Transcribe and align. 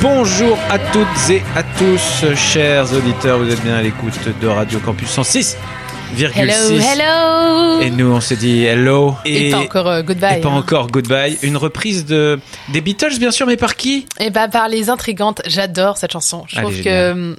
Bonjour 0.00 0.56
à 0.70 0.78
toutes 0.78 1.30
et 1.30 1.42
à 1.56 1.62
tous, 1.62 2.24
chers 2.36 2.92
auditeurs, 2.92 3.38
vous 3.38 3.50
êtes 3.52 3.62
bien 3.62 3.76
à 3.76 3.82
l'écoute 3.82 4.14
de 4.40 4.46
Radio 4.46 4.78
Campus 4.78 5.08
106,6. 5.18 5.56
Hello, 6.34 6.52
hello 6.80 7.80
Et 7.80 7.90
nous, 7.90 8.06
on 8.10 8.20
s'est 8.20 8.36
dit 8.36 8.64
hello. 8.64 9.14
Et, 9.24 9.50
pas 9.50 9.58
encore 9.58 9.88
euh, 9.88 10.02
goodbye. 10.02 10.38
et 10.38 10.40
pas 10.40 10.48
hein. 10.48 10.52
encore 10.56 10.86
goodbye. 10.88 11.36
Une 11.42 11.56
reprise 11.56 12.06
de, 12.06 12.38
des 12.72 12.80
Beatles, 12.80 13.18
bien 13.18 13.30
sûr, 13.30 13.46
mais 13.46 13.56
par 13.56 13.74
qui? 13.76 14.06
Et 14.20 14.30
bah 14.30 14.48
par 14.48 14.68
les 14.68 14.88
intrigantes, 14.88 15.42
j'adore 15.46 15.96
cette 15.98 16.12
chanson. 16.12 16.44
Je 16.48 16.56
Elle 16.56 16.62
trouve 16.62 16.80
que 16.82 17.10
hum, 17.12 17.36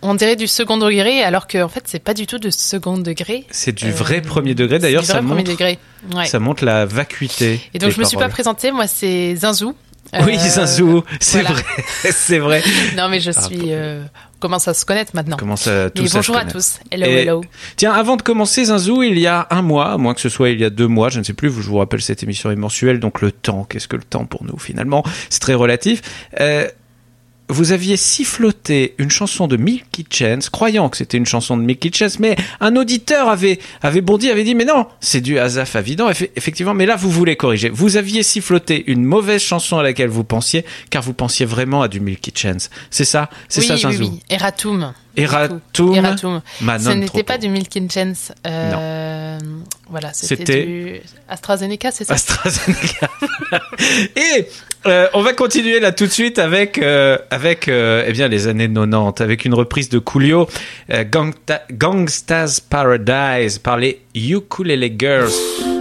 on 0.00 0.14
dirait 0.14 0.36
du 0.36 0.46
second 0.46 0.78
degré, 0.78 1.22
alors 1.24 1.46
que 1.48 1.62
en 1.62 1.68
fait 1.68 1.82
c'est 1.86 1.98
pas 2.02 2.14
du 2.14 2.26
tout 2.26 2.38
de 2.38 2.50
second 2.50 2.96
degré. 2.98 3.44
C'est 3.50 3.72
du 3.76 3.86
Euh, 3.86 3.90
vrai 3.92 4.22
premier 4.22 4.54
degré. 4.54 4.78
D'ailleurs, 4.78 5.02
C'est 5.04 5.12
du 5.12 5.16
ça 5.16 5.20
vrai 5.20 5.26
premier 5.26 5.40
montre, 5.42 5.50
degré. 5.50 5.78
Ouais. 6.14 6.26
ça 6.26 6.38
montre 6.38 6.64
la 6.64 6.86
vacuité. 6.86 7.60
Et 7.74 7.78
donc 7.78 7.90
je 7.90 7.98
me 7.98 8.04
suis 8.04 8.14
pas 8.16 8.20
paroles. 8.20 8.32
présentée, 8.32 8.70
moi 8.70 8.86
c'est 8.86 9.34
Zinzou. 9.36 9.74
Oui, 10.24 10.36
Euh, 10.36 10.48
Zinzou, 10.48 11.04
c'est 11.20 11.42
voilà. 11.42 11.54
vrai, 11.54 11.64
c'est 12.12 12.38
vrai. 12.38 12.62
Non 12.96 13.08
mais 13.08 13.20
je 13.20 13.30
suis. 13.32 13.72
euh, 13.72 14.02
on 14.36 14.38
commence 14.38 14.68
à 14.68 14.74
se 14.74 14.84
connaître 14.84 15.12
maintenant. 15.14 15.36
Comment 15.36 15.56
ça, 15.56 15.90
tout 15.90 16.02
Mais 16.02 16.08
bonjour 16.12 16.34
se 16.36 16.40
à 16.40 16.44
tous. 16.44 16.78
Hello, 16.90 17.06
Et- 17.06 17.22
hello. 17.22 17.44
Tiens, 17.76 17.92
avant 17.92 18.16
de 18.16 18.22
commencer, 18.22 18.64
Zinzou, 18.66 19.02
il 19.02 19.18
y 19.18 19.26
a 19.26 19.46
un 19.50 19.62
mois, 19.62 19.92
à 19.92 19.96
moins 19.98 20.14
que 20.14 20.20
ce 20.20 20.28
soit 20.28 20.50
il 20.50 20.60
y 20.60 20.64
a 20.64 20.70
deux 20.70 20.86
mois, 20.86 21.08
je 21.08 21.18
ne 21.18 21.24
sais 21.24 21.32
plus, 21.32 21.48
je 21.48 21.68
vous 21.68 21.78
rappelle, 21.78 22.00
cette 22.02 22.22
émission 22.22 22.50
est 22.50 22.56
mensuelle, 22.56 23.00
donc 23.00 23.20
le 23.20 23.32
temps, 23.32 23.64
qu'est-ce 23.68 23.88
que 23.88 23.96
le 23.96 24.04
temps 24.04 24.24
pour 24.26 24.44
nous 24.44 24.58
finalement? 24.58 25.02
C'est 25.30 25.40
très 25.40 25.54
relatif. 25.54 26.02
Euh, 26.40 26.68
vous 27.48 27.72
aviez 27.72 27.96
siffloté 27.96 28.94
une 28.98 29.10
chanson 29.10 29.46
de 29.46 29.56
Milky 29.56 30.04
Chance, 30.10 30.50
croyant 30.50 30.88
que 30.88 30.96
c'était 30.96 31.16
une 31.16 31.26
chanson 31.26 31.56
de 31.56 31.62
Milky 31.62 31.92
Chance, 31.92 32.18
mais 32.18 32.34
un 32.60 32.74
auditeur 32.76 33.28
avait, 33.28 33.58
avait 33.82 34.00
bondi, 34.00 34.30
avait 34.30 34.42
dit, 34.44 34.54
mais 34.54 34.64
non, 34.64 34.86
c'est 35.00 35.20
du 35.20 35.38
Azaf 35.38 35.76
Avidan, 35.76 36.10
Effe- 36.10 36.30
effectivement, 36.34 36.74
mais 36.74 36.86
là, 36.86 36.96
vous 36.96 37.10
voulez 37.10 37.36
corriger. 37.36 37.68
Vous 37.68 37.96
aviez 37.96 38.22
siffloté 38.22 38.84
une 38.90 39.04
mauvaise 39.04 39.42
chanson 39.42 39.78
à 39.78 39.82
laquelle 39.82 40.08
vous 40.08 40.24
pensiez, 40.24 40.64
car 40.90 41.02
vous 41.02 41.14
pensiez 41.14 41.46
vraiment 41.46 41.82
à 41.82 41.88
du 41.88 42.00
Milky 42.00 42.32
Chance. 42.34 42.68
C'est 42.90 43.04
ça? 43.04 43.30
C'est 43.48 43.60
oui, 43.60 43.66
ça, 43.68 43.74
oui, 43.74 43.80
Zinzou? 43.80 44.02
oui. 44.12 44.20
Eratum. 44.28 44.92
Eratum. 45.16 45.94
Eratum. 45.94 46.42
Manon 46.60 46.90
Ce 46.90 46.96
n'était 46.96 47.22
pas 47.22 47.38
du 47.38 47.48
Milk 47.48 47.74
and 47.76 47.86
Chance. 47.90 48.32
Euh, 48.46 49.38
voilà, 49.88 50.12
c'était 50.12 50.36
C'était- 50.36 50.64
du 50.66 51.00
AstraZeneca, 51.28 51.90
c'est 51.90 52.04
ça? 52.04 52.14
AstraZeneca. 52.14 53.08
Et 54.16 54.46
euh, 54.86 55.06
on 55.14 55.22
va 55.22 55.32
continuer 55.32 55.80
là 55.80 55.92
tout 55.92 56.06
de 56.06 56.10
suite 56.12 56.38
avec 56.38 56.78
euh, 56.78 57.18
avec 57.30 57.68
euh, 57.68 58.04
eh 58.06 58.12
bien 58.12 58.28
les 58.28 58.46
années 58.48 58.68
90 58.68 59.20
avec 59.22 59.44
une 59.44 59.54
reprise 59.54 59.88
de 59.88 59.98
Coolio 59.98 60.48
Gangsta- 60.90 61.62
Gangsta's 61.72 62.60
Paradise 62.60 63.58
par 63.58 63.76
les 63.78 64.00
Ukulele 64.14 64.90
Girls. 64.98 65.75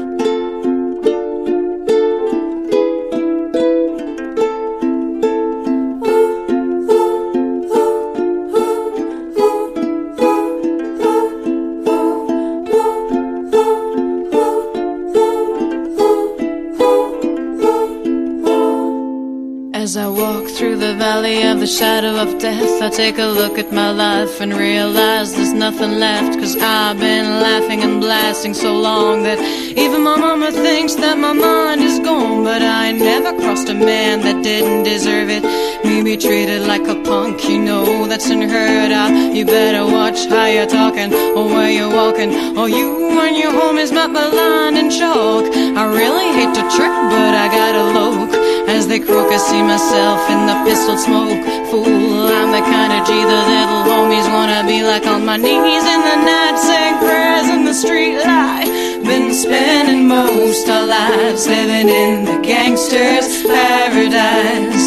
The 21.66 21.72
shadow 21.72 22.16
of 22.22 22.38
death, 22.38 22.80
I 22.80 22.90
take 22.92 23.18
a 23.18 23.26
look 23.26 23.58
at 23.58 23.72
my 23.72 23.90
life 23.90 24.40
and 24.40 24.54
realize 24.54 25.34
there's 25.34 25.52
nothing 25.52 25.94
left. 25.94 26.38
Cause 26.40 26.56
I've 26.58 27.00
been 27.00 27.42
laughing 27.42 27.82
and 27.82 28.00
blasting 28.00 28.54
so 28.54 28.72
long 28.76 29.24
that 29.24 29.40
even 29.76 30.04
my 30.04 30.16
mama 30.16 30.52
thinks 30.52 30.94
that 30.94 31.18
my 31.18 31.34
mind 31.34 31.82
is 31.82 31.98
gone. 31.98 32.44
But 32.44 32.62
I 32.62 32.92
never 32.92 33.34
crossed 33.42 33.68
a 33.70 33.74
man 33.74 34.22
that 34.22 34.44
didn't 34.44 34.84
deserve 34.84 35.30
it. 35.32 35.44
Me 35.84 36.04
be 36.04 36.18
treated 36.18 36.62
like 36.68 36.88
a 36.88 37.02
punk, 37.02 37.50
you 37.50 37.58
know 37.58 38.06
that's 38.06 38.30
unheard 38.30 38.92
of. 38.92 39.36
You 39.36 39.46
better 39.46 39.92
watch 39.92 40.28
how 40.28 40.46
you're 40.46 40.68
talking 40.68 41.12
or 41.36 41.46
where 41.46 41.72
you're 41.72 41.90
walking. 41.90 42.32
Or 42.56 42.70
you 42.70 43.20
and 43.26 43.36
your 43.36 43.54
homies 43.54 43.92
might 43.92 44.14
be 44.14 44.24
lying 44.38 44.78
in 44.78 44.92
chalk. 44.92 45.46
I 45.82 45.84
really 46.00 46.30
hate 46.38 46.54
to 46.60 46.64
trip, 46.76 46.96
but 47.10 47.34
I 47.44 47.48
gotta 47.58 47.86
look. 47.98 48.45
As 48.76 48.88
they 48.88 49.00
croak, 49.00 49.32
I 49.32 49.38
see 49.38 49.64
myself 49.64 50.20
in 50.30 50.48
the 50.52 50.58
pistol 50.68 50.98
smoke. 50.98 51.40
Fool, 51.72 52.28
I'm 52.28 52.52
the 52.52 52.60
kind 52.60 52.92
of 52.92 53.08
G 53.08 53.14
the 53.24 53.42
little 53.56 53.84
homies 53.88 54.28
wanna 54.28 54.68
be 54.68 54.84
like 54.84 55.08
on 55.08 55.26
my 55.26 55.38
knees 55.38 55.86
in 55.96 56.02
the 56.10 56.18
night, 56.28 56.58
saying 56.60 56.98
prayers 57.00 57.48
in 57.56 57.64
the 57.64 57.74
street 57.74 58.20
light. 58.20 58.68
Been 59.02 59.34
spending 59.34 60.10
most 60.10 60.68
our 60.68 60.86
lives 60.86 61.48
living 61.48 61.88
in 61.88 62.26
the 62.26 62.38
gangster's 62.44 63.44
paradise. 63.44 64.86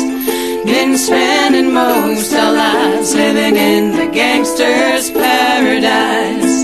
Been 0.67 0.99
spending 0.99 1.73
most 1.73 2.35
our 2.35 2.53
lives 2.53 3.15
living 3.15 3.57
in 3.57 3.97
the 3.97 4.09
gangster's 4.13 5.11
paradise. 5.11 6.55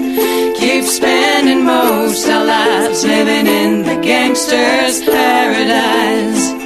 Keep 0.60 0.84
spending 0.84 1.64
most 1.64 2.28
our 2.28 2.44
lives 2.44 3.02
living 3.02 3.46
in 3.46 3.82
the 3.82 3.96
gangster's 4.02 5.02
paradise. 5.02 6.63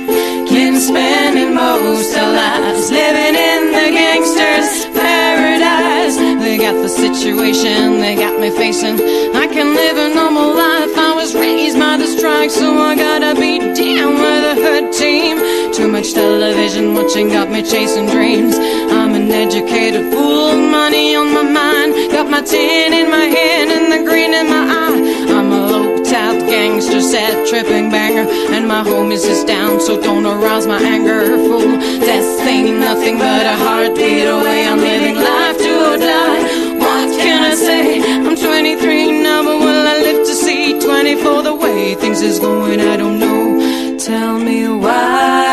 Spending 0.89 1.55
most 1.55 2.17
our 2.17 2.33
lives 2.33 2.91
living 2.91 3.35
in 3.37 3.73
the 3.77 3.89
gangster's 3.93 4.87
paradise. 4.97 6.17
They 6.17 6.57
got 6.57 6.81
the 6.81 6.89
situation 6.89 8.01
they 8.01 8.15
got 8.15 8.41
me 8.41 8.49
facing. 8.49 8.97
I 9.37 9.47
can 9.53 9.75
live 9.75 9.99
a 9.99 10.15
normal 10.15 10.55
life. 10.55 10.97
I 10.97 11.13
was 11.15 11.35
raised 11.35 11.79
by 11.79 11.99
the 11.99 12.07
strike, 12.07 12.51
so 12.51 12.73
I 12.79 12.97
gotta 12.97 13.39
be 13.39 13.59
down 13.59 14.15
with 14.15 14.53
a 14.53 14.55
hood 14.55 14.91
team. 14.95 15.37
Too 15.75 15.89
much 15.89 16.15
television 16.15 16.95
watching 16.95 17.29
got 17.29 17.51
me 17.51 17.63
chasing 17.63 18.07
dreams. 18.07 18.57
I'm 18.57 19.13
an 19.13 19.31
educated 19.31 20.11
fool, 20.11 20.57
money 20.57 21.15
on 21.15 21.35
my 21.35 21.43
mind. 21.43 21.93
Got 22.13 22.31
my 22.31 22.41
tin 22.41 22.95
in 22.95 23.11
my 23.11 23.27
hand 23.27 23.71
and 23.71 23.93
the 23.93 24.09
green 24.09 24.33
in 24.33 24.49
my 24.49 24.65
eye. 24.65 25.37
I'm 25.37 25.53
a 25.53 25.68
gangster, 26.69 27.01
sad 27.01 27.47
tripping 27.49 27.91
banger, 27.91 28.27
and 28.55 28.69
my 28.69 28.83
homies 28.83 29.25
is 29.25 29.43
down, 29.45 29.81
so 29.81 30.01
don't 30.01 30.27
arouse 30.27 30.67
my 30.67 30.81
anger, 30.81 31.21
fool. 31.47 31.73
Death 32.09 32.47
ain't 32.47 32.79
nothing 32.79 33.17
but 33.19 33.45
a 33.47 33.57
heartbeat 33.65 34.27
away. 34.37 34.69
I'm 34.69 34.79
living 34.79 35.17
life 35.17 35.59
to 35.67 35.75
die. 36.13 36.41
What 36.85 37.09
can 37.23 37.43
I 37.43 37.55
say? 37.55 38.01
I'm 38.27 38.37
23 38.37 39.23
now, 39.23 39.43
but 39.45 39.59
will 39.65 39.87
I 39.95 39.97
live 40.09 40.27
to 40.27 40.35
see 40.35 40.79
24? 40.79 41.43
The 41.43 41.55
way 41.55 41.95
things 41.95 42.21
is 42.21 42.39
going, 42.39 42.81
I 42.81 42.97
don't 42.97 43.19
know. 43.19 43.97
Tell 43.99 44.39
me 44.39 44.69
why 44.69 45.48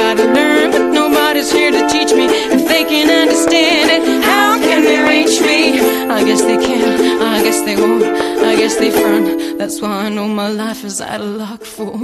gotta 0.00 0.26
learn, 0.38 0.70
but 0.74 0.86
nobody's 1.00 1.52
here 1.52 1.70
to 1.70 1.82
teach 1.94 2.12
me. 2.18 2.26
If 2.56 2.62
they 2.72 2.84
can 2.92 3.08
understand 3.22 3.86
it, 3.96 4.02
how 4.24 4.58
can 4.58 4.80
they 4.88 5.00
reach 5.12 5.36
me? 5.48 5.60
I 6.18 6.24
guess 6.24 6.42
they 6.42 6.58
can, 6.66 6.82
I 7.34 7.42
guess 7.44 7.60
they 7.66 7.76
won't, 7.76 8.04
I 8.50 8.56
guess 8.56 8.76
they 8.76 8.90
front. 8.90 9.58
That's 9.58 9.80
why 9.82 10.06
I 10.06 10.08
know 10.08 10.26
my 10.26 10.48
life 10.48 10.84
is 10.84 11.00
out 11.00 11.20
of 11.20 11.32
luck, 11.42 11.62
fool. 11.74 12.00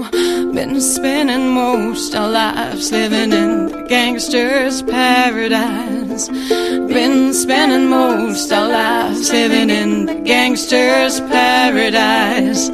Been 0.59 0.80
spending 0.80 1.49
most 1.49 2.14
our 2.14 2.28
lives 2.28 2.92
living 2.92 3.32
in 3.32 3.50
the 3.73 3.82
gangster's 3.88 4.82
paradise. 4.82 6.28
Been 6.28 7.32
spending 7.32 7.88
most 7.88 8.52
our 8.52 8.68
lives 8.68 9.30
living 9.32 9.70
in 9.70 10.06
the 10.06 10.16
gangster's 10.32 11.20
paradise. 11.20 12.68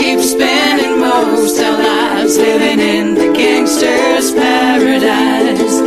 Keep 0.00 0.20
spending 0.20 0.98
most 0.98 1.60
our 1.60 1.76
lives 1.78 2.38
living 2.38 2.80
in 2.80 3.12
the 3.12 3.30
gangster's 3.34 4.32
paradise. 4.32 5.79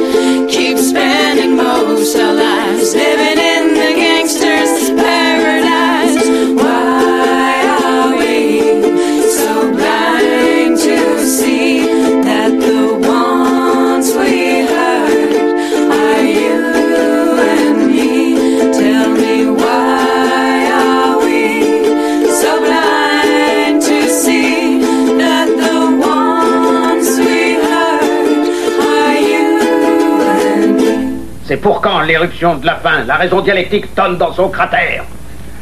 C'est 31.53 31.62
pour 31.62 31.81
quand 31.81 32.01
l'éruption 32.01 32.55
de 32.55 32.65
la 32.65 32.77
faim 32.77 33.03
La 33.05 33.13
raison 33.13 33.39
dialectique 33.39 33.93
tonne 33.93 34.17
dans 34.17 34.33
son 34.33 34.50
cratère. 34.50 35.03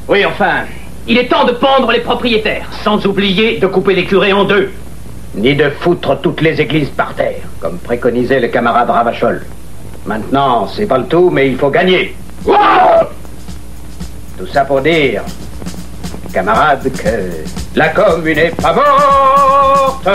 Oui, 0.07 0.25
enfin, 0.25 0.62
il 1.05 1.17
est 1.17 1.27
temps 1.27 1.43
de 1.43 1.51
pendre 1.51 1.91
les 1.91 2.00
propriétaires, 2.00 2.69
sans 2.81 3.05
oublier 3.05 3.60
de 3.60 3.67
couper 3.67 3.93
les 3.93 4.05
curés 4.05 4.31
en 4.31 4.45
deux. 4.45 4.71
Ni 5.36 5.53
de 5.53 5.69
foutre 5.69 6.21
toutes 6.21 6.39
les 6.39 6.62
églises 6.62 6.88
par 6.91 7.13
terre, 7.13 7.41
comme 7.60 7.77
préconisait 7.77 8.39
le 8.39 8.48
camarade 8.48 8.89
Ravachol. 8.89 9.45
Maintenant, 10.05 10.65
c'est 10.65 10.86
pas 10.86 10.98
le 10.98 11.07
tout, 11.07 11.29
mais 11.29 11.50
il 11.50 11.57
faut 11.57 11.69
gagner. 11.69 12.15
Tout 14.38 14.48
ça 14.48 14.63
pour 14.63 14.79
dire, 14.79 15.24
camarades, 16.31 16.89
que 16.89 17.43
la 17.75 17.89
commune 17.89 18.38
est 18.38 18.55
pas 18.55 18.74
morte. 18.74 20.07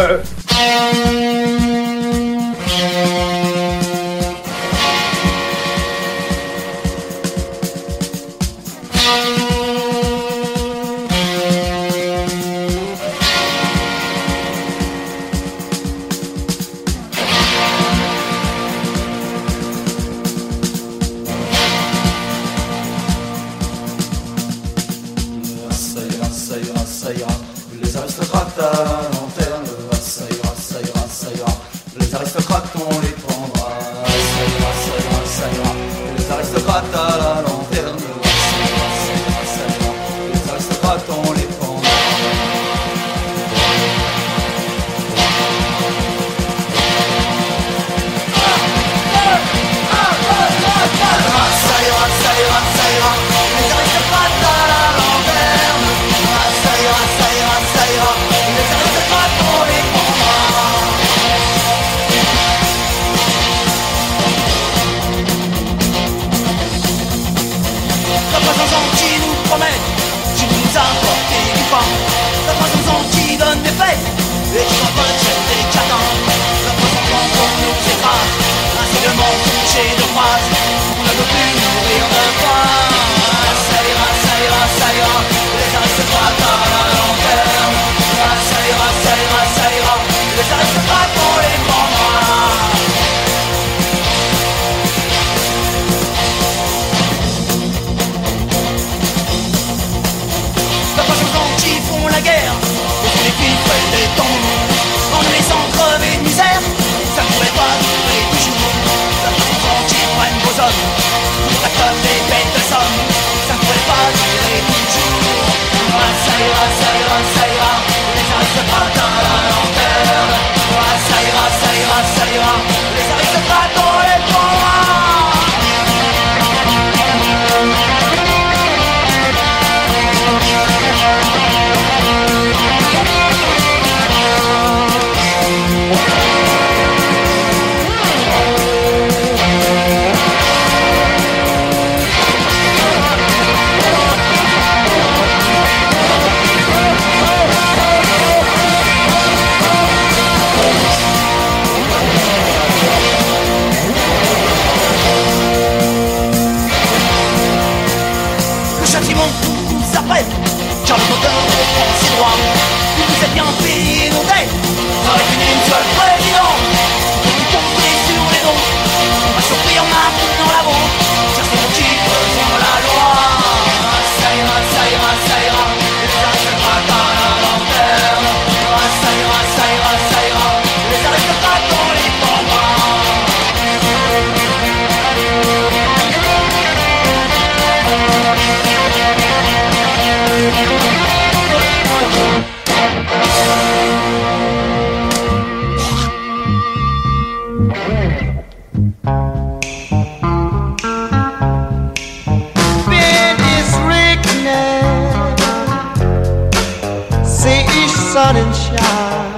morning 208.37 208.53
shine. 208.53 209.37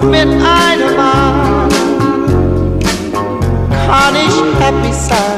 Midnight 0.00 0.80
alarm, 0.80 1.70
Carnage 3.70 4.38
happy 4.58 4.92
sign. 4.92 5.37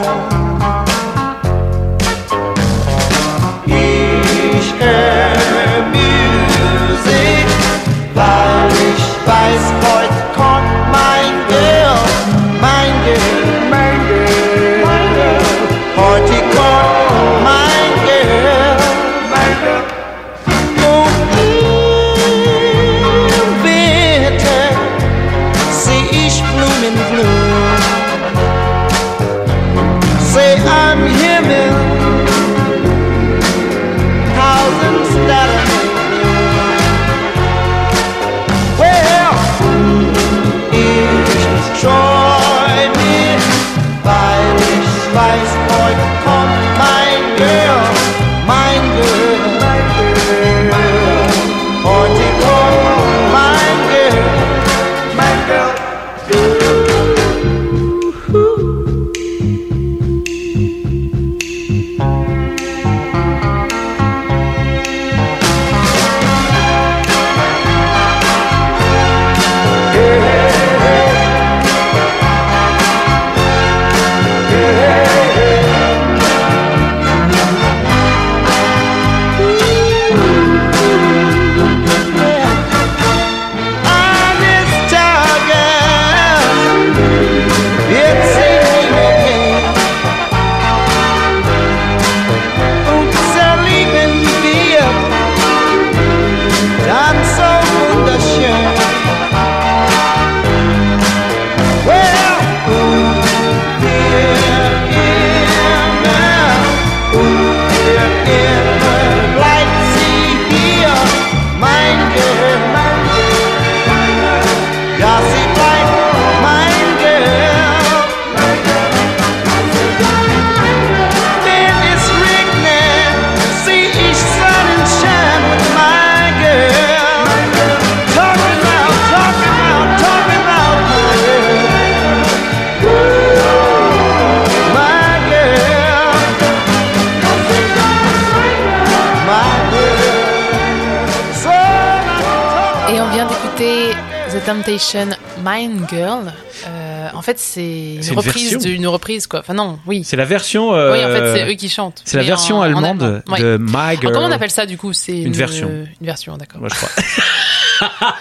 Temptation 144.80 145.10
Mind 145.44 145.87
Girl. 145.90 146.32
Euh, 146.66 147.08
en 147.12 147.20
fait, 147.22 147.38
c'est 147.38 147.96
une 147.96 148.02
une 148.02 148.16
reprise 148.16 148.58
d'une 148.58 148.87
reprise, 148.87 149.26
quoi. 149.26 149.40
Enfin, 149.40 149.52
non, 149.52 149.78
oui. 149.87 150.04
C'est 150.04 150.16
la 150.16 150.25
version. 150.25 150.75
euh, 150.75 150.92
Oui, 150.92 151.04
en 151.04 151.08
fait, 151.08 151.32
c'est 151.44 151.50
eux 151.52 151.54
qui 151.54 151.68
chantent. 151.68 152.00
C'est 152.06 152.16
la 152.16 152.22
version 152.22 152.56
en- 152.56 152.60
en 152.60 152.62
allemande 152.62 153.02
allemand. 153.02 153.20
Ouais. 153.28 153.40
de 153.42 153.58
My 153.60 153.76
Alors, 153.76 154.00
Girl. 154.00 154.12
comment 154.14 154.26
on 154.26 154.32
appelle 154.32 154.50
ça, 154.50 154.64
du 154.64 154.78
coup? 154.78 154.92
C'est 154.94 155.18
Une 155.20 155.32
version. 155.34 155.68
Une 155.68 156.06
version, 156.06 156.37
d'accord. 156.38 156.60
Moi, 156.60 156.70
je 156.70 156.76
crois. 156.76 156.88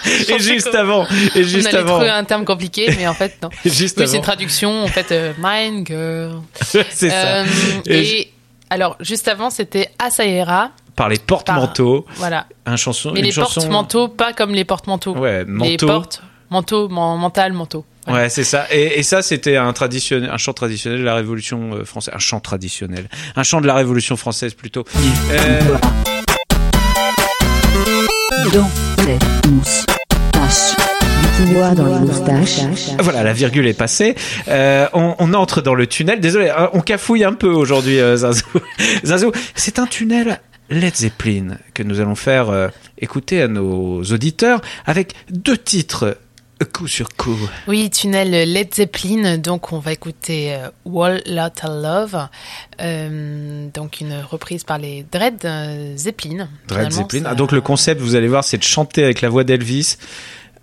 et 0.35 0.39
juste 0.39 0.73
avant, 0.75 1.05
et 1.05 1.39
on 1.39 1.43
juste 1.43 1.67
allait 1.67 1.77
avant, 1.77 1.93
trouver 1.95 2.09
un 2.09 2.23
terme 2.25 2.43
compliqué, 2.45 2.93
mais 2.97 3.07
en 3.07 3.13
fait, 3.13 3.37
non. 3.41 3.49
juste 3.65 3.97
Oui, 3.97 4.07
c'est 4.07 4.17
une 4.17 4.23
traduction, 4.23 4.83
en 4.83 4.87
fait, 4.87 5.11
euh, 5.13 5.31
Mind 5.41 5.87
Girl. 5.87 6.41
c'est 6.61 7.09
ça. 7.09 7.15
Euh, 7.15 7.45
Et 7.87 8.19
et 8.21 8.33
alors, 8.69 8.97
juste 8.99 9.27
avant, 9.29 9.49
c'était 9.49 9.89
Asaera. 9.97 10.71
Par 10.95 11.07
les 11.07 11.17
porte-manteaux, 11.17 12.05
Voilà. 12.15 12.45
un 12.65 12.75
chanson, 12.75 13.11
Mais 13.13 13.19
une 13.21 13.25
les 13.27 13.31
chanson. 13.31 13.61
porte-manteaux, 13.61 14.07
pas 14.09 14.33
comme 14.33 14.53
les 14.53 14.65
porte-manteaux. 14.65 15.15
Ouais, 15.15 15.39
Les 15.39 15.45
manteau. 15.45 15.87
portes, 15.87 16.21
manteau, 16.50 16.89
man- 16.89 17.18
mental, 17.20 17.53
manteau. 17.53 17.86
Ouais, 18.08 18.29
c'est 18.29 18.44
ça. 18.44 18.65
Et, 18.72 19.00
et 19.00 19.03
ça, 19.03 19.22
c'était 19.22 19.56
un 19.58 19.72
traditionnel, 19.74 20.29
un 20.32 20.38
chant 20.38 20.53
traditionnel 20.53 21.00
de 21.00 21.06
la 21.06 21.13
Révolution 21.15 21.72
euh, 21.74 21.86
française, 21.86 22.13
un 22.15 22.20
chant 22.20 22.39
traditionnel, 22.39 23.08
un 23.36 23.44
chant 23.44 23.62
de 23.62 23.68
la 23.68 23.75
Révolution 23.75 24.18
française 24.18 24.53
plutôt. 24.56 24.84
Euh, 25.32 25.60
Dans 28.53 28.70
les 29.06 29.18
moustaches. 29.51 30.75
Dans 31.75 31.86
les 31.86 32.00
moustaches. 32.00 32.60
Voilà, 33.00 33.24
la 33.24 33.34
virgule 33.34 33.68
est 33.68 33.74
passée. 33.77 34.15
Euh, 34.48 34.88
on, 34.94 35.15
on 35.20 35.34
entre 35.34 35.62
dans 35.62 35.75
le 35.75 35.86
tunnel. 35.88 36.20
Désolé, 36.20 36.50
hein, 36.50 36.70
on 36.74 36.82
cafouille 36.82 37.24
un 37.24 37.34
peu 37.34 37.50
aujourd'hui, 37.50 38.00
euh, 38.00 38.18
Zazou. 38.18 38.46
Zazou, 39.06 39.32
c'est 39.56 39.77
un 39.79 39.86
tunnel 39.86 40.39
Led 40.72 40.96
Zeppelin 40.96 41.58
que 41.74 41.84
nous 41.84 42.00
allons 42.00 42.15
faire 42.15 42.50
euh, 42.50 42.68
écouter 43.00 43.41
à 43.41 43.48
nos 43.48 44.03
auditeurs 44.03 44.62
avec 44.86 45.13
deux 45.32 45.58
titres 45.58 46.18
coup 46.65 46.87
sur 46.87 47.09
coup. 47.09 47.37
Oui, 47.67 47.89
tunnel 47.89 48.31
Led 48.51 48.73
Zeppelin. 48.73 49.37
Donc, 49.37 49.71
on 49.71 49.79
va 49.79 49.93
écouter 49.93 50.53
euh, 50.53 50.69
Wall 50.85 51.21
Lotta 51.25 51.67
Love. 51.67 52.27
Euh, 52.81 53.67
donc, 53.73 54.01
une 54.01 54.21
reprise 54.21 54.63
par 54.63 54.77
les 54.77 55.05
Dread 55.11 55.45
euh, 55.45 55.95
Zeppelin. 55.95 56.49
Dread 56.67 56.91
Zeppelin. 56.91 57.23
Ah, 57.25 57.35
donc 57.35 57.51
le 57.51 57.61
concept, 57.61 58.01
vous 58.01 58.15
allez 58.15 58.27
voir, 58.27 58.43
c'est 58.43 58.57
de 58.57 58.63
chanter 58.63 59.03
avec 59.03 59.22
la 59.22 59.29
voix 59.29 59.43
d'Elvis. 59.43 59.98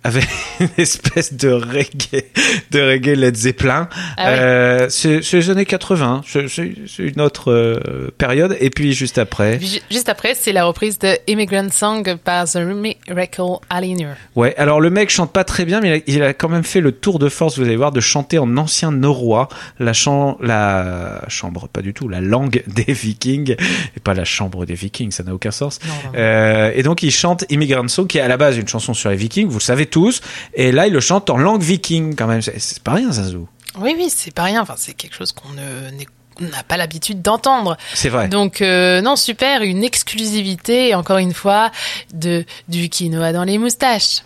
Avec 0.03 0.25
une 0.59 0.69
espèce 0.77 1.33
de 1.33 1.49
reggae, 1.49 2.23
de 2.71 2.79
reggae 2.81 3.15
Led 3.15 3.35
Zeppelin. 3.35 3.89
Ah 4.15 4.25
ouais. 4.31 4.37
Euh, 4.39 4.89
c'est 4.89 5.19
les 5.33 5.49
années 5.49 5.65
80. 5.65 6.21
C'est 6.25 6.73
une 6.99 7.19
autre 7.21 7.51
euh, 7.51 8.09
période. 8.17 8.55
Et 8.59 8.69
puis 8.69 8.93
juste 8.93 9.17
après. 9.17 9.59
Ju- 9.59 9.79
Juste 9.91 10.09
après, 10.09 10.33
c'est 10.35 10.53
la 10.53 10.65
reprise 10.65 10.97
de 10.99 11.09
Immigrant 11.27 11.69
Song 11.71 12.15
par 12.23 12.45
The 12.49 12.57
Miracle 12.57 13.41
Aligner. 13.69 14.09
Ouais, 14.35 14.55
alors 14.57 14.79
le 14.79 14.89
mec 14.89 15.09
chante 15.09 15.31
pas 15.33 15.43
très 15.43 15.65
bien, 15.65 15.81
mais 15.81 16.03
il 16.07 16.13
a, 16.13 16.17
il 16.17 16.23
a 16.23 16.33
quand 16.33 16.49
même 16.49 16.63
fait 16.63 16.79
le 16.81 16.91
tour 16.91 17.19
de 17.19 17.27
force, 17.29 17.57
vous 17.57 17.65
allez 17.65 17.75
voir, 17.75 17.91
de 17.91 17.99
chanter 17.99 18.37
en 18.37 18.55
ancien 18.57 18.91
norrois, 18.91 19.49
la, 19.79 19.93
chan 19.93 20.37
la 20.41 21.21
chambre, 21.27 21.67
pas 21.67 21.81
du 21.81 21.93
tout, 21.93 22.07
la 22.07 22.21
langue 22.21 22.63
des 22.67 22.93
vikings, 22.93 23.55
et 23.95 23.99
pas 24.03 24.13
la 24.13 24.25
chambre 24.25 24.65
des 24.65 24.75
vikings, 24.75 25.11
ça 25.11 25.23
n'a 25.23 25.33
aucun 25.33 25.51
sens. 25.51 25.79
Non, 25.85 25.91
non. 26.05 26.11
Euh, 26.17 26.71
et 26.75 26.83
donc 26.83 27.03
il 27.03 27.11
chante 27.11 27.43
Immigrant 27.49 27.87
Song, 27.87 28.07
qui 28.07 28.19
est 28.19 28.21
à 28.21 28.27
la 28.27 28.37
base 28.37 28.57
une 28.57 28.67
chanson 28.67 28.93
sur 28.93 29.09
les 29.09 29.15
vikings, 29.17 29.47
vous 29.47 29.57
le 29.57 29.63
savez 29.63 29.86
tous, 29.87 30.21
et 30.53 30.71
là 30.71 30.87
il 30.87 30.93
le 30.93 30.99
chante 30.99 31.29
en 31.29 31.37
langue 31.37 31.61
viking 31.61 32.15
quand 32.15 32.27
même, 32.27 32.41
c'est- 32.41 32.79
pas 32.83 32.93
rien 32.93 33.11
Zazou. 33.11 33.47
Oui, 33.79 33.93
oui, 33.97 34.09
c'est 34.13 34.33
pas 34.33 34.43
rien. 34.43 34.61
Enfin, 34.61 34.73
c'est 34.77 34.93
quelque 34.93 35.15
chose 35.15 35.31
qu'on 35.31 35.49
n'a 35.51 36.63
pas 36.67 36.77
l'habitude 36.77 37.21
d'entendre. 37.21 37.77
C'est 37.93 38.09
vrai. 38.09 38.27
Donc, 38.27 38.61
euh, 38.61 39.01
non, 39.01 39.15
super, 39.15 39.61
une 39.61 39.83
exclusivité, 39.83 40.95
encore 40.95 41.17
une 41.19 41.33
fois, 41.33 41.71
de 42.13 42.43
du 42.69 42.89
quinoa 42.89 43.33
dans 43.33 43.43
les 43.43 43.57
moustaches. 43.59 44.23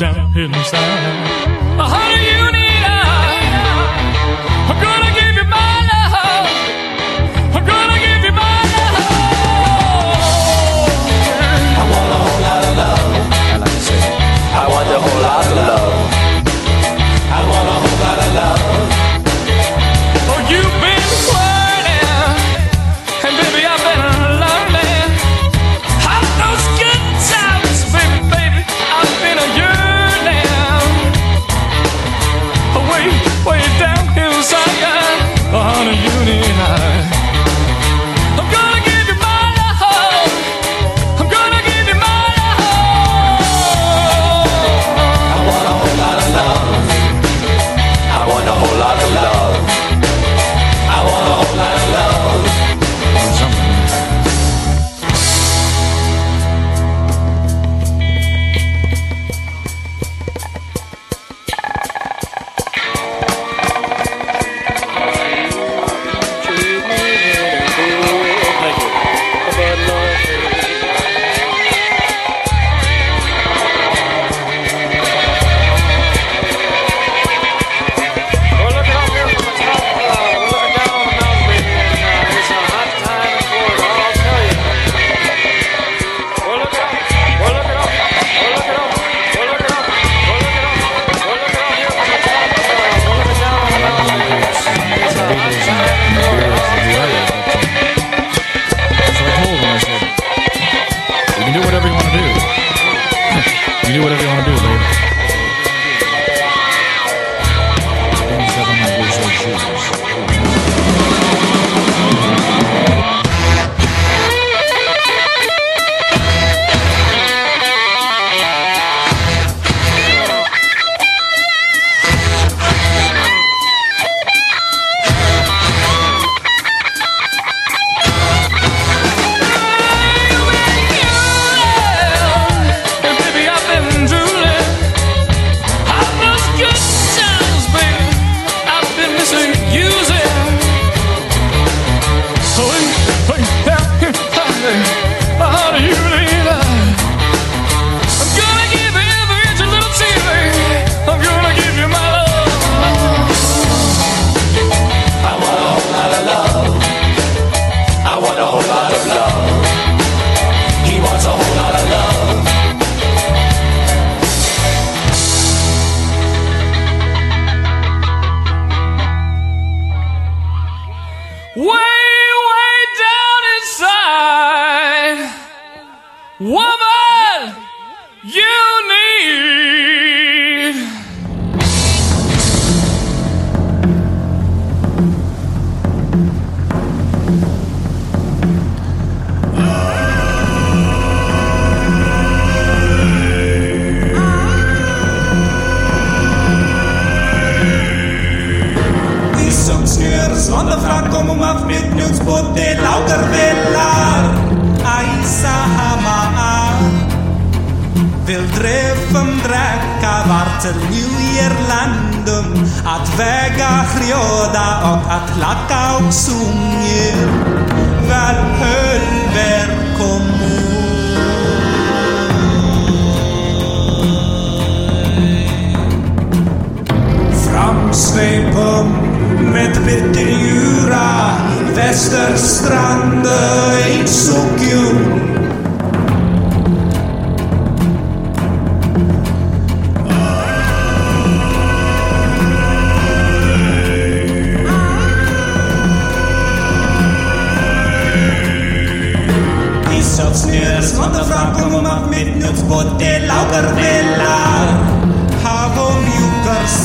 Down 0.00 0.36
inside. 0.36 1.43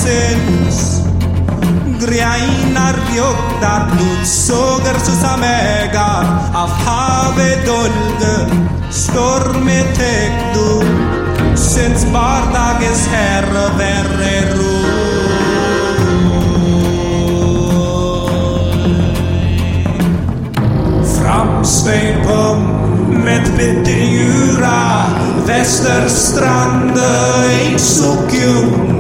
sens 0.10 1.02
Greiner 2.00 2.96
björk 3.12 3.62
dat 3.62 3.86
lutsågar 4.00 5.00
susa 5.06 5.38
megar 5.38 6.26
Av 6.54 6.70
havet 6.86 7.66
dolde 7.66 8.48
storme 8.90 9.84
tekdu 9.98 10.70
Sens 11.56 12.06
vardagens 12.14 13.08
herre 13.12 13.70
verre 13.78 14.42
ro. 14.54 14.76
Framsvepom 21.16 22.60
met 23.24 23.58
bitter 23.58 24.04
jura 24.04 25.06
Westerstranden, 25.46 27.72
ik 27.72 27.78
zoek 27.78 28.32
jong 28.32 28.99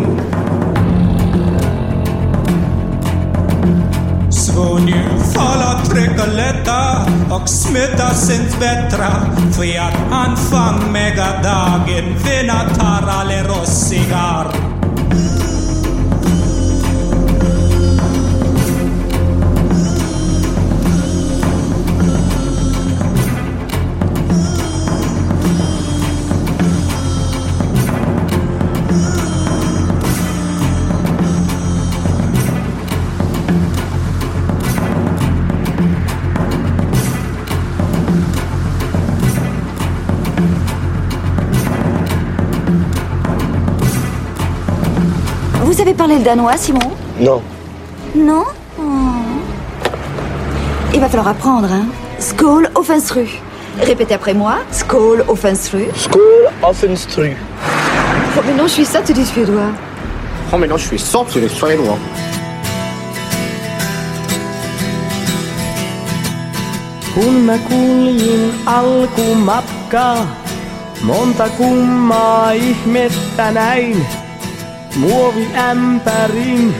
Och 4.79 4.85
nu 4.85 5.19
faller 5.33 5.85
trycket 5.85 6.33
lätta 6.33 7.05
och 7.35 7.49
smittar 7.49 8.13
sin 8.13 8.43
bättre. 8.59 9.07
För 9.51 9.79
att 9.79 10.11
anfang 10.11 10.91
mega 10.91 11.41
dagen 11.43 12.15
tar 12.79 13.09
alla 13.09 13.43
rossigar. 13.43 14.78
Parler 46.09 46.23
le 46.23 46.25
danois, 46.25 46.57
Simon 46.57 46.91
Non. 47.19 47.41
Non 48.15 48.43
Oh. 48.79 48.81
Il 50.93 50.99
va 50.99 51.07
falloir 51.09 51.27
apprendre, 51.27 51.71
hein 51.71 51.85
Skål 52.19 52.69
offensru. 52.75 53.27
Répétez 53.81 54.13
après 54.13 54.33
moi. 54.33 54.55
Skål 54.71 55.23
offensru. 55.27 55.85
Skål 55.95 56.49
offenstru. 56.63 57.35
Oh, 58.37 58.41
mais 58.45 58.53
non, 58.53 58.67
je 58.67 58.73
suis 58.73 58.85
ça, 58.85 59.01
tu 59.01 59.13
dis 59.13 59.25
suédois. 59.25 59.71
Oh 60.53 60.57
mais 60.57 60.67
non, 60.67 60.77
je 60.77 60.87
suis 60.87 60.99
sans 60.99 61.27
sur 61.27 61.41
les 61.41 61.49
suédois. 61.49 61.97
Kun 67.15 67.33
mä 67.33 67.57
kuljin 67.57 68.53
alkumatkaa, 68.65 70.27
monta 71.03 71.49
kummaa 71.49 72.51
ihmettä 72.51 73.51
näin. 73.51 74.05
Muoviämpärin 74.95 76.75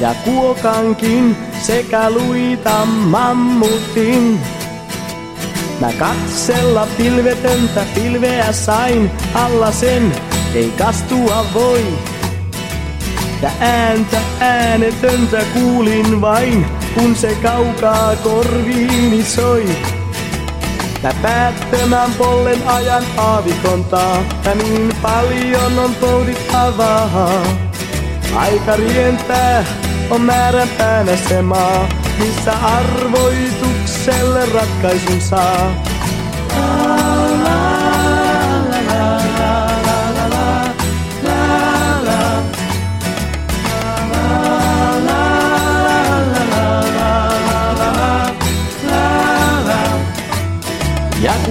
ja 0.00 0.14
kuokankin 0.24 1.36
sekä 1.62 2.10
luita 2.10 2.86
mammutin. 2.86 4.40
Mä 5.80 5.92
katsella 5.98 6.88
pilvetöntä 6.96 7.84
pilveä 7.94 8.52
sain, 8.52 9.10
alla 9.34 9.72
sen 9.72 10.12
ei 10.54 10.72
kastua 10.78 11.46
voi. 11.54 11.84
Ja 13.42 13.50
ääntä 13.60 14.20
äänetöntä 14.40 15.42
kuulin 15.52 16.20
vain, 16.20 16.66
kun 16.94 17.16
se 17.16 17.36
kaukaa 17.42 18.16
korviini 18.16 19.24
soi. 19.24 19.64
Mä 21.02 21.10
päättömän 21.22 22.10
pollen 22.18 22.68
ajan 22.68 23.04
aavikontaa, 23.16 24.22
ja 24.44 24.54
niin 24.54 24.92
paljon 25.02 25.78
on 25.78 25.94
pohdittavaa. 25.94 27.42
Aika 28.36 28.76
rientää, 28.76 29.64
on 30.10 30.20
määränpäänä 30.20 31.16
se 31.16 31.42
maa, 31.42 31.88
missä 32.18 32.52
arvoitukselle 32.52 34.46
ratkaisun 34.46 35.20
saa. 35.20 35.74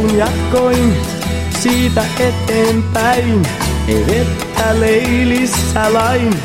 Kun 0.02 0.18
jatkoin 0.18 0.98
siitä 1.60 2.06
eteenpäin, 2.20 3.48
ei 3.88 4.06
vettä 4.08 4.80
leilissä 4.80 5.94
lain, 5.94 6.40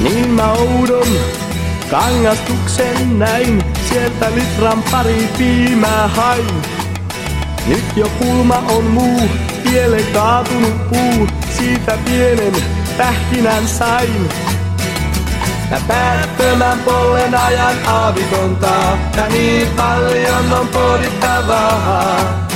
niin 0.00 0.30
mä 0.30 0.52
oudon 0.52 1.08
kangastuksen 1.90 3.18
näin, 3.18 3.64
sieltä 3.88 4.30
litran 4.34 4.82
pari 4.90 5.28
piimää 5.38 6.08
hain. 6.08 6.62
Nyt 7.66 7.84
jo 7.96 8.10
kulma 8.18 8.62
on 8.68 8.84
muu, 8.84 9.20
tielle 9.62 10.02
kaatunut 10.02 10.88
puu, 10.88 11.28
siitä 11.58 11.98
pienen 12.04 12.52
pähkinän 12.98 13.68
sain. 13.68 14.28
Mä 15.70 15.80
päättömän 15.88 16.78
pollen 16.78 17.34
ajan 17.34 17.76
aavikontaa, 17.86 18.98
ja 19.16 19.28
niin 19.28 19.68
paljon 19.68 20.52
on 20.52 20.68
pohdittavaa. 20.68 22.51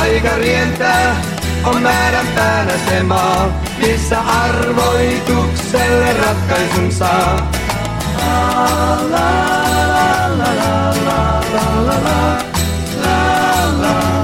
Aika 0.00 0.36
rientää, 0.36 1.16
on 1.64 1.82
määränpäänä 1.82 2.72
se 2.88 3.02
maa, 3.02 3.60
missä 3.78 4.20
arvoitukselle 4.20 6.12
ratkaisun 6.12 6.92
saa. 6.92 7.50
La, 8.18 8.60
la, 9.10 9.30
la, 9.88 10.06
la, 10.38 10.54
la, 10.54 11.22
la, 11.54 11.66
la, 11.86 11.96
la, 11.96 12.38
la, 13.04 13.20
la, 13.82 14.22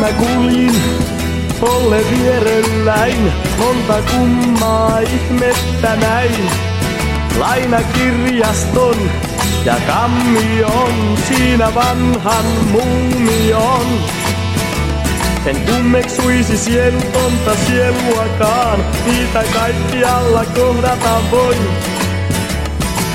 mä 0.00 0.12
kuljin 0.12 0.74
polle 1.60 2.00
vierelläin, 2.10 3.32
monta 3.58 4.02
kummaa 4.10 4.98
ihmettä 4.98 5.96
näin. 5.96 6.50
Lainakirjaston 7.38 8.96
ja 9.64 9.76
kammion, 9.86 11.18
siinä 11.28 11.74
vanhan 11.74 12.44
muumion. 12.72 13.86
En 15.46 15.56
kummeksuisi 15.56 16.58
sielutonta 16.58 17.54
sieluakaan, 17.66 18.84
niitä 19.06 19.44
kaikkialla 19.54 20.44
kohdata 20.44 21.20
voi. 21.30 21.56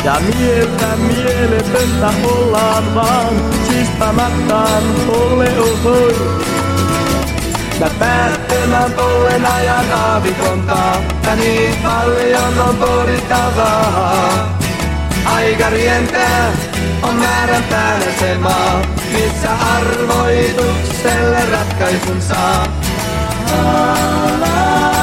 Ja 0.04 0.16
mieltä 0.36 0.88
mieletöntä 0.98 2.13
ollaan 2.24 2.96
vaan, 2.96 3.34
siistamattaan 3.68 4.84
ole 5.10 5.60
ohoi. 5.60 6.47
Mä 7.80 7.90
päättämään 8.00 8.92
polven 8.92 9.46
ajan 9.46 9.92
aavikontaa, 9.92 11.02
ja 11.24 11.36
niin 11.36 11.76
paljon 11.84 12.60
on 12.60 12.76
pohdittavaa. 12.76 14.58
Aika 15.26 15.70
rientää, 15.70 16.52
on 17.02 17.16
määrän 17.16 17.63
päällä 17.63 18.12
se 18.20 18.38
maa, 18.38 18.82
missä 19.12 19.50
arvoitukselle 19.76 21.46
ratkaisun 21.52 22.22
saa. 22.22 22.68
La, 23.52 23.98
la, 24.40 24.97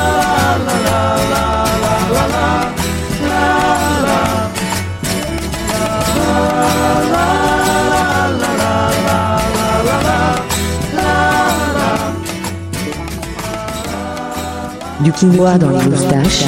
Du 15.04 15.12
quinoa 15.12 15.58
dans 15.58 15.68
les 15.68 15.84
moustaches. 15.84 16.44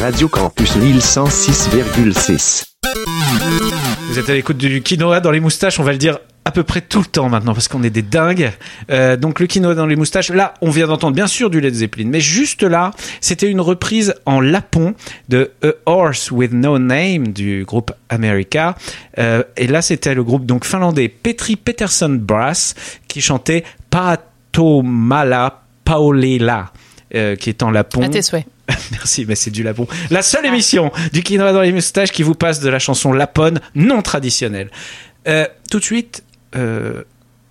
Radio 0.00 0.28
Campus 0.28 0.76
Lille 0.76 0.98
106,6. 0.98 2.62
Vous 4.08 4.18
êtes 4.20 4.30
à 4.30 4.34
l'écoute 4.34 4.56
du 4.56 4.82
quinoa 4.82 5.18
dans 5.18 5.32
les 5.32 5.40
moustaches, 5.40 5.80
on 5.80 5.82
va 5.82 5.90
le 5.90 5.98
dire 5.98 6.20
à 6.44 6.52
peu 6.52 6.62
près 6.62 6.80
tout 6.80 7.00
le 7.00 7.06
temps 7.06 7.28
maintenant 7.28 7.54
parce 7.54 7.66
qu'on 7.66 7.82
est 7.82 7.90
des 7.90 8.02
dingues. 8.02 8.52
Euh, 8.90 9.16
donc 9.16 9.40
le 9.40 9.48
quinoa 9.48 9.74
dans 9.74 9.86
les 9.86 9.96
moustaches, 9.96 10.30
là 10.30 10.54
on 10.60 10.70
vient 10.70 10.86
d'entendre 10.86 11.16
bien 11.16 11.26
sûr 11.26 11.50
du 11.50 11.60
Led 11.60 11.74
Zeppelin, 11.74 12.06
mais 12.06 12.20
juste 12.20 12.62
là 12.62 12.92
c'était 13.20 13.50
une 13.50 13.60
reprise 13.60 14.14
en 14.26 14.40
lapon 14.40 14.94
de 15.28 15.50
A 15.62 15.72
Horse 15.86 16.30
with 16.30 16.52
No 16.52 16.78
Name 16.78 17.28
du 17.28 17.64
groupe 17.64 17.90
America. 18.10 18.76
Euh, 19.18 19.42
et 19.56 19.66
là 19.66 19.82
c'était 19.82 20.14
le 20.14 20.22
groupe 20.22 20.46
donc 20.46 20.64
finlandais 20.64 21.08
Petri 21.08 21.56
Peterson 21.56 22.16
Brass 22.20 22.76
qui 23.08 23.20
chantait 23.20 23.64
Patomala 24.52 25.62
Paolela. 25.84 26.72
euh, 27.14 27.34
qui 27.34 27.48
est 27.50 27.62
en 27.62 27.70
lapon. 27.70 28.02
À 28.02 28.08
tes 28.08 28.22
souhaits. 28.22 28.46
Merci, 28.92 29.24
mais 29.26 29.34
c'est 29.34 29.50
du 29.50 29.64
lapon. 29.64 29.88
La 30.10 30.22
seule 30.22 30.46
émission 30.46 30.92
du 31.12 31.22
quinoa 31.24 31.52
dans 31.52 31.62
les 31.62 31.72
moustaches 31.72 32.12
qui 32.12 32.22
vous 32.22 32.36
passe 32.36 32.60
de 32.60 32.68
la 32.68 32.78
chanson 32.78 33.12
lapone 33.12 33.60
non 33.74 34.00
traditionnelle. 34.00 34.70
Euh, 35.26 35.46
tout 35.70 35.80
de 35.80 35.84
suite, 35.84 36.22
euh, 36.54 37.02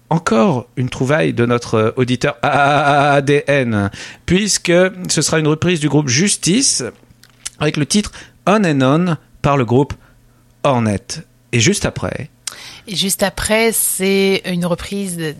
encore 0.10 0.68
une 0.78 0.90
trouvaille 0.90 1.34
de 1.34 1.46
notre 1.46 1.94
auditeur 1.98 2.38
ADN, 2.42 3.92
puisque 4.26 4.72
ce 5.10 5.22
sera 5.22 5.40
une 5.40 5.48
reprise 5.48 5.82
du 5.82 5.90
groupe 5.90 6.08
Justice 6.08 6.84
avec 7.60 7.76
le 7.76 7.86
titre 7.86 8.14
On 8.48 8.64
and 8.64 8.82
On 8.82 9.18
par 9.42 9.58
le 9.58 9.66
groupe 9.66 9.94
Hornet. 10.64 11.02
Et 11.52 11.60
juste 11.60 11.86
après, 11.86 12.30
Et 12.88 12.96
juste 12.96 13.24
après, 13.24 13.72
c'est 13.74 14.42
une 14.46 14.66
reprise 14.66 15.36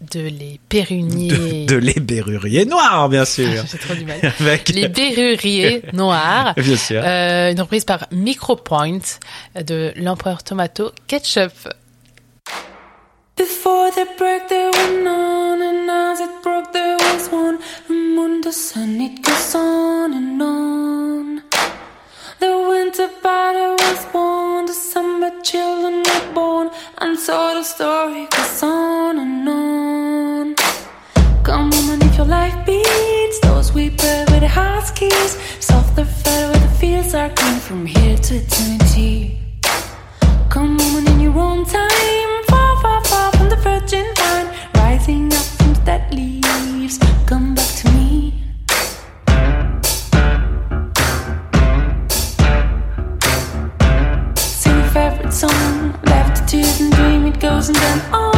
de, 0.00 0.20
Les 0.20 0.60
Péruniers. 0.68 1.66
de, 1.66 1.74
de 1.74 1.76
Les 1.76 1.94
Berruriers 2.00 2.64
Noirs, 2.66 3.08
bien 3.08 3.24
sûr. 3.24 3.48
J'ai 3.72 3.78
trop 3.78 3.94
du 3.94 4.04
mal. 4.04 4.18
Avec- 4.40 4.68
Les 4.70 4.88
Berruriers 4.88 5.82
Noirs. 5.92 6.54
Bien 6.56 6.76
sûr. 6.76 7.00
Euh, 7.04 7.50
une 7.52 7.60
reprise 7.60 7.84
par 7.84 8.06
Micropoint 8.12 8.98
de 9.64 9.92
l'Empereur 9.96 10.42
Tomato 10.42 10.92
Ketchup. 11.06 11.52
Before 13.36 13.90
the 13.92 14.06
break 14.18 14.48
there 14.48 14.70
were 14.72 15.02
none, 15.04 15.62
and 15.62 15.88
as 15.88 16.18
it 16.20 16.28
broke 16.42 16.72
there 16.72 16.96
was 16.96 17.28
one. 17.30 17.58
And 17.88 18.18
when 18.18 18.40
the 18.40 18.50
sun 18.52 19.00
it 19.00 19.22
goes 19.24 19.54
on 19.54 20.12
and 20.12 20.42
on. 20.42 21.42
The 22.40 22.56
winter 22.68 23.10
battle 23.20 23.74
was 23.74 24.06
born, 24.12 24.66
December 24.66 25.32
children 25.42 26.04
were 26.04 26.32
born, 26.32 26.70
and 26.98 27.18
so 27.18 27.54
the 27.54 27.64
story 27.64 28.28
goes 28.30 28.62
on 28.62 29.18
and 29.18 29.48
on. 29.48 30.54
Come 31.42 31.72
and 31.72 32.00
if 32.04 32.16
your 32.16 32.26
life 32.26 32.54
beats, 32.64 33.40
those 33.40 33.72
weeper 33.72 34.24
with 34.30 34.40
the 34.40 34.48
huskies, 34.48 35.32
soft 35.58 35.96
the 35.96 36.04
fed 36.04 36.50
where 36.50 36.60
the 36.60 36.74
fields 36.76 37.12
are 37.12 37.30
green 37.30 37.58
from 37.58 37.84
here 37.84 38.16
to 38.16 38.36
eternity. 38.36 39.38
Come 40.48 40.80
on 40.80 41.08
in 41.08 41.18
your 41.18 41.36
own 41.36 41.64
time, 41.64 42.44
far, 42.44 42.80
far, 42.80 43.04
far 43.06 43.32
from 43.32 43.48
the 43.48 43.56
virgin 43.56 44.06
vine, 44.14 44.46
rising 44.76 45.32
up 45.32 45.44
from 45.58 45.74
the 45.74 45.80
dead 45.80 46.14
song, 55.38 55.92
left 56.06 56.48
to 56.48 56.56
and 56.56 56.92
dream 56.94 57.24
it 57.26 57.38
goes 57.38 57.68
and 57.68 57.76
then 57.76 58.00
on. 58.12 58.32
Oh, 58.34 58.37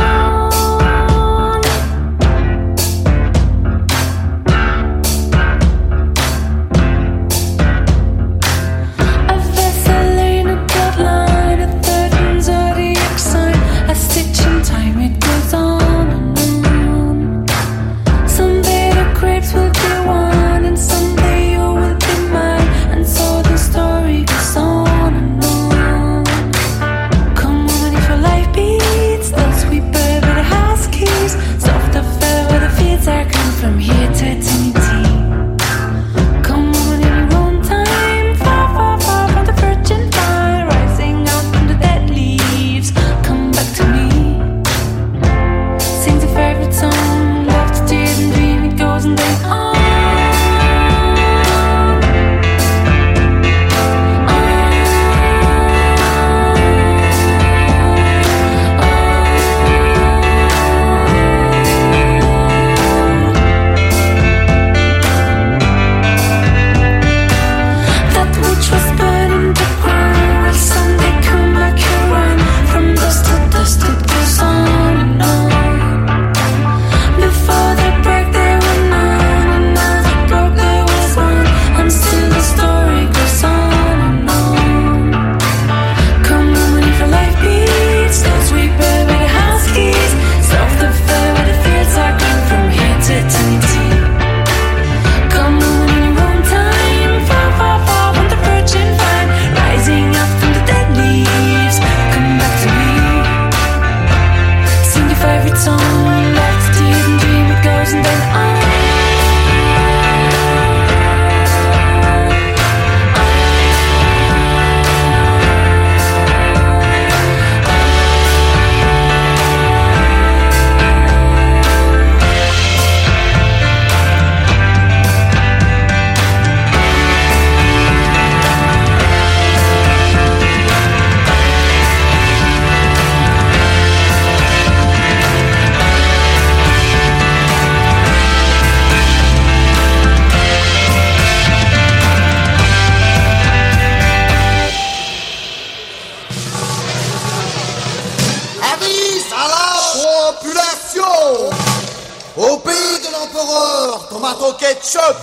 mort, 153.45 154.09
tomato 154.09 154.53
ketchup. 154.55 155.17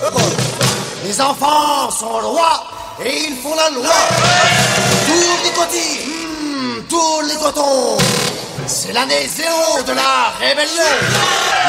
Les 1.04 1.22
enfants 1.22 1.92
sont 1.92 2.20
rois 2.22 2.64
et 3.04 3.28
ils 3.28 3.38
font 3.38 3.56
la 3.56 3.70
loi. 3.70 3.96
Tour 5.06 5.38
les 5.44 5.52
cotines, 5.52 6.10
hmm, 6.42 6.84
tour 6.90 7.22
les 7.28 7.36
cotons. 7.36 7.98
C'est 8.66 8.94
l'année 8.94 9.28
zéro 9.28 9.82
de 9.84 9.94
la 9.94 10.34
rébellion. 10.40 10.94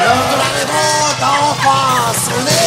L'heure 0.01 0.25
de 0.31 0.37
la 0.41 0.49
révolte 0.57 1.21
a 1.21 1.33
enfin 1.51 2.13
sonné. 2.25 2.61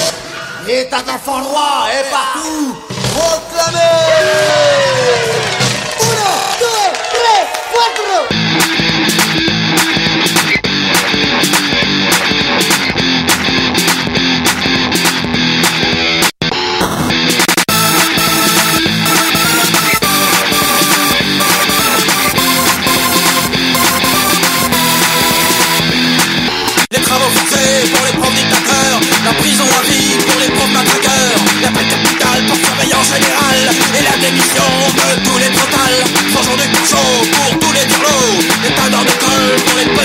L'état 0.66 1.02
d'enfant 1.02 1.42
roi 1.42 1.88
est 1.92 2.08
partout 2.10 2.76
proclamé. 3.14 3.90
Pour 36.92 37.58
tous 37.58 37.72
les 37.72 37.86
dirlots 37.86 38.38
Les 38.62 38.70
talents 38.74 39.04
d'école 39.04 39.56
pour 39.64 39.78
les 39.78 40.01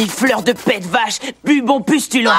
renifleur 0.00 0.42
de 0.42 0.52
paix 0.52 0.80
de 0.80 0.86
vache, 0.86 1.18
bubon 1.44 1.82
pustulant. 1.82 2.32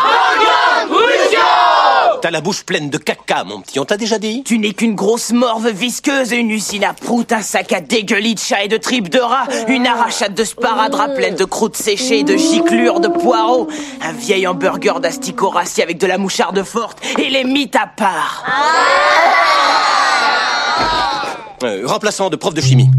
T'as 2.22 2.32
la 2.32 2.42
bouche 2.42 2.64
pleine 2.64 2.90
de 2.90 2.98
caca, 2.98 3.44
mon 3.44 3.62
petit, 3.62 3.80
on 3.80 3.86
t'a 3.86 3.98
déjà 3.98 4.18
dit? 4.18 4.44
Tu 4.44 4.58
n'es 4.58 4.74
qu'une 4.74 4.96
grosse 4.96 5.32
morve 5.32 5.70
visqueuse, 5.70 6.32
une 6.32 6.50
usine 6.50 6.84
à 6.84 6.94
prout, 6.94 7.32
un 7.32 7.42
sac 7.42 7.72
à 7.74 7.82
dégueulis 7.82 8.36
de 8.36 8.40
chat 8.40 8.64
et 8.64 8.68
de 8.68 8.78
tripes 8.78 9.10
de 9.10 9.20
rat, 9.20 9.48
une 9.68 9.86
arrachade 9.86 10.34
de 10.34 10.44
sparadrap 10.44 11.16
pleine 11.16 11.36
de 11.36 11.46
croûtes 11.46 11.78
séchées, 11.78 12.24
de 12.24 12.36
giclures, 12.36 13.00
de 13.00 13.08
poireaux, 13.08 13.68
un 14.02 14.14
vieil 14.14 14.48
hamburger 14.48 15.00
d'asticot 15.00 15.54
avec 15.58 16.00
de 16.00 16.08
la 16.08 16.18
moucharde 16.18 16.64
forte 16.64 17.00
et 17.20 17.30
les 17.30 17.44
mythes 17.44 17.76
à 17.76 17.88
part. 17.88 18.44
Ah 18.48 18.62
remplaçant 21.84 22.32
de 22.32 22.36
prof 22.36 22.56
de 22.56 22.62
chimie. 22.62 22.90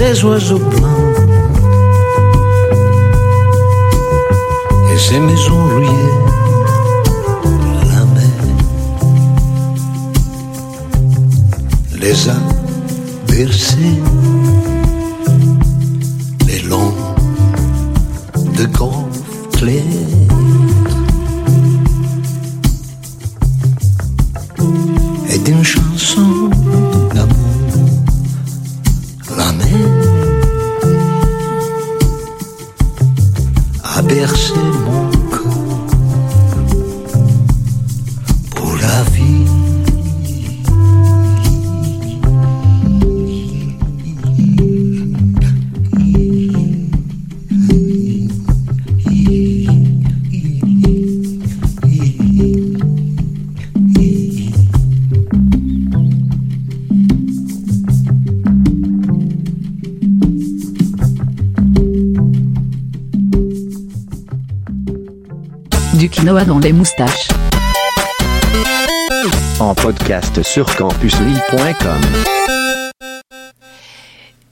ces 0.00 0.24
oiseaux 0.24 0.58
blancs. 0.58 1.14
Et 4.90 4.98
ces 4.98 5.20
maisons 5.20 5.62
rouillées 5.68 6.14
la 7.90 8.02
mer. 8.14 8.40
Les 12.00 12.28
a 12.30 12.38
bercés 13.28 14.00
les 16.48 16.60
longs 16.62 16.94
de 18.56 18.64
golf 18.78 19.18
clairs. 19.52 20.09
Dans 66.44 66.58
les 66.58 66.72
moustaches. 66.72 67.28
En 69.58 69.74
podcast 69.74 70.42
sur 70.42 70.74
campuslille.com. 70.76 72.00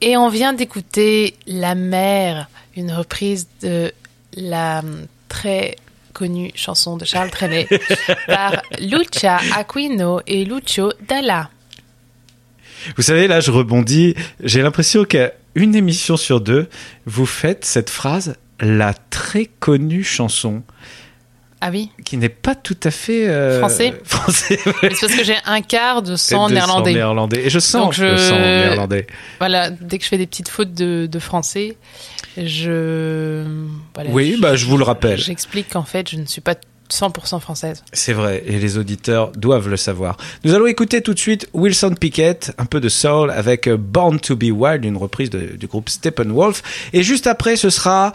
Et 0.01 0.17
on 0.17 0.29
vient 0.29 0.53
d'écouter 0.53 1.35
La 1.47 1.75
mer, 1.75 2.49
une 2.77 2.93
reprise 2.93 3.49
de 3.63 3.93
la 4.35 4.83
très 5.29 5.77
connue 6.13 6.51
chanson 6.55 6.97
de 6.97 7.05
Charles 7.05 7.31
Trenet 7.31 7.67
par 8.27 8.63
Lucia 8.81 9.39
Aquino 9.55 10.21
et 10.27 10.45
Lucio 10.45 10.93
Dalla. 11.09 11.51
Vous 12.97 13.03
savez, 13.03 13.27
là, 13.29 13.41
je 13.41 13.51
rebondis. 13.51 14.15
J'ai 14.43 14.63
l'impression 14.63 15.05
qu'à 15.05 15.33
une 15.55 15.75
émission 15.75 16.17
sur 16.17 16.41
deux, 16.41 16.69
vous 17.07 17.27
faites 17.27 17.65
cette 17.65 17.91
phrase, 17.91 18.37
la 18.61 18.95
très 18.95 19.47
connue 19.47 20.05
chanson, 20.05 20.63
Ah 21.61 21.71
oui 21.73 21.91
qui 22.05 22.17
n'est 22.17 22.29
pas 22.29 22.55
tout 22.55 22.77
à 22.85 22.91
fait 22.91 23.29
euh, 23.29 23.59
Français 23.59 23.93
Français. 24.05 24.59
C'est 24.65 24.81
parce 25.01 25.15
que 25.17 25.25
j'ai 25.25 25.35
un 25.45 25.61
quart 25.61 26.03
de 26.03 26.15
sang 26.17 26.45
De 26.49 26.51
sang 26.51 26.55
néerlandais. 26.55 26.93
néerlandais. 26.95 27.47
Et 27.47 27.51
je 27.51 27.59
sens 27.59 27.97
Donc 27.97 27.97
le 27.99 28.17
sang 28.17 28.39
néerlandais. 28.39 29.07
Voilà, 29.39 29.71
dès 29.71 29.99
que 29.99 30.05
je 30.05 30.09
fais 30.09 30.19
des 30.19 30.27
petites 30.27 30.49
fautes 30.49 30.73
de, 30.75 31.07
de 31.11 31.19
français, 31.19 31.77
je. 32.37 33.45
voilà, 33.95 34.11
Oui, 34.11 34.37
bah, 34.41 34.57
je 34.57 34.67
vous 34.67 34.77
le 34.79 34.85
rappelle. 34.85 35.19
J'explique 35.19 35.69
qu'en 35.71 35.83
fait, 35.85 36.09
je 36.11 36.17
ne 36.17 36.27
suis 36.27 36.41
pas 36.41 36.55
100% 36.91 37.41
française. 37.41 37.85
C'est 37.93 38.13
vrai, 38.15 38.43
et 38.47 38.59
les 38.59 38.79
auditeurs 38.79 39.33
doivent 39.33 39.69
le 39.69 39.77
savoir. 39.77 40.17
Nous 40.45 40.55
allons 40.55 40.67
écouter 40.67 41.03
tout 41.03 41.13
de 41.13 41.19
suite 41.19 41.49
Wilson 41.53 41.95
Pickett, 42.01 42.55
un 42.57 42.65
peu 42.65 42.81
de 42.81 42.89
soul, 42.89 43.31
avec 43.31 43.69
Born 43.69 44.19
to 44.21 44.37
be 44.37 44.45
Wild, 44.51 44.85
une 44.85 44.97
reprise 44.97 45.29
de- 45.31 45.57
du 45.57 45.67
groupe 45.67 45.89
Steppenwolf. 45.91 46.63
Et 46.95 47.03
juste 47.03 47.27
après, 47.27 47.57
ce 47.57 47.69
sera 47.69 48.13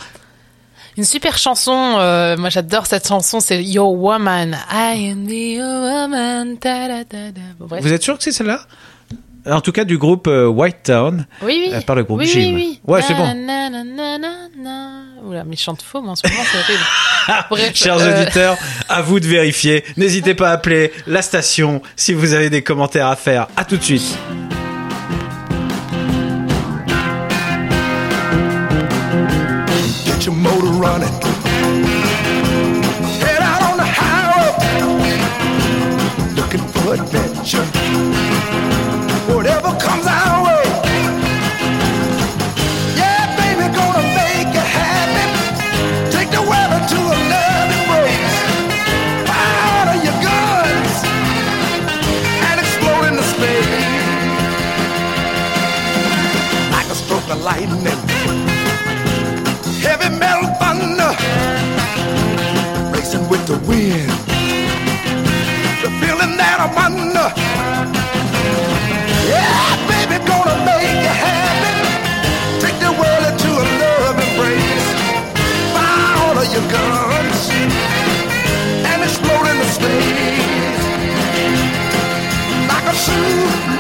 Une 0.98 1.04
super 1.06 1.38
chanson, 1.38 1.96
euh, 1.98 2.38
moi 2.38 2.50
j'adore 2.50 2.86
cette 2.86 3.08
chanson, 3.08 3.40
c'est 3.40 3.64
Your 3.64 3.94
Woman. 3.94 4.58
I 4.72 5.10
am 5.12 5.26
the 5.28 5.60
woman. 5.60 6.58
ta 6.58 6.88
da 6.88 7.04
da 7.04 7.32
da. 7.32 7.42
Bon. 7.60 7.80
Vous 7.82 7.94
êtes 7.94 8.04
sûr 8.04 8.18
que 8.18 8.24
c'est 8.24 8.32
celle-là? 8.32 8.62
En 9.46 9.60
tout 9.60 9.74
cas, 9.74 9.84
du 9.84 9.98
groupe 9.98 10.28
euh, 10.28 10.48
White 10.48 10.84
Town, 10.84 11.26
Oui, 11.42 11.64
oui. 11.68 11.72
euh, 11.74 11.82
par 11.82 11.98
le 11.98 12.04
groupe 12.06 12.20
oui, 12.20 12.28
Jim. 12.28 12.40
Oui, 12.40 12.54
oui. 12.56 12.82
Ouais, 12.88 13.02
c'est 13.02 13.14
bon. 13.14 13.26
Na, 13.26 13.70
na, 13.70 13.84
na. 13.84 15.02
Oula, 15.26 15.44
mais 15.44 15.58
je 15.58 15.62
chante 15.64 15.82
faux, 15.82 16.02
moi, 16.02 16.12
en 16.14 16.16
ce 16.16 16.26
moment, 16.30 16.44
c'est 16.50 16.58
horrible. 16.60 17.46
Bref, 17.50 17.72
Chers 17.76 18.00
euh, 18.00 18.22
auditeurs, 18.22 18.56
à 18.88 19.02
vous 19.02 19.20
de 19.20 19.28
vérifier. 19.28 19.84
N'hésitez 19.98 20.34
pas 20.34 20.50
à 20.50 20.54
appeler 20.54 20.94
la 21.08 21.22
station 21.22 21.82
si 21.98 22.14
vous 22.14 22.32
avez 22.34 22.50
des 22.50 22.62
commentaires 22.62 23.08
à 23.08 23.18
faire. 23.18 23.48
À 23.58 23.66
tout 23.66 23.76
de 23.76 23.84
suite. 23.84 24.18
Running. 30.84 31.33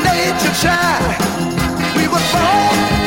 Nature 0.03 0.55
child, 0.61 1.03
we 1.95 2.07
were 2.07 2.27
born 2.33 3.02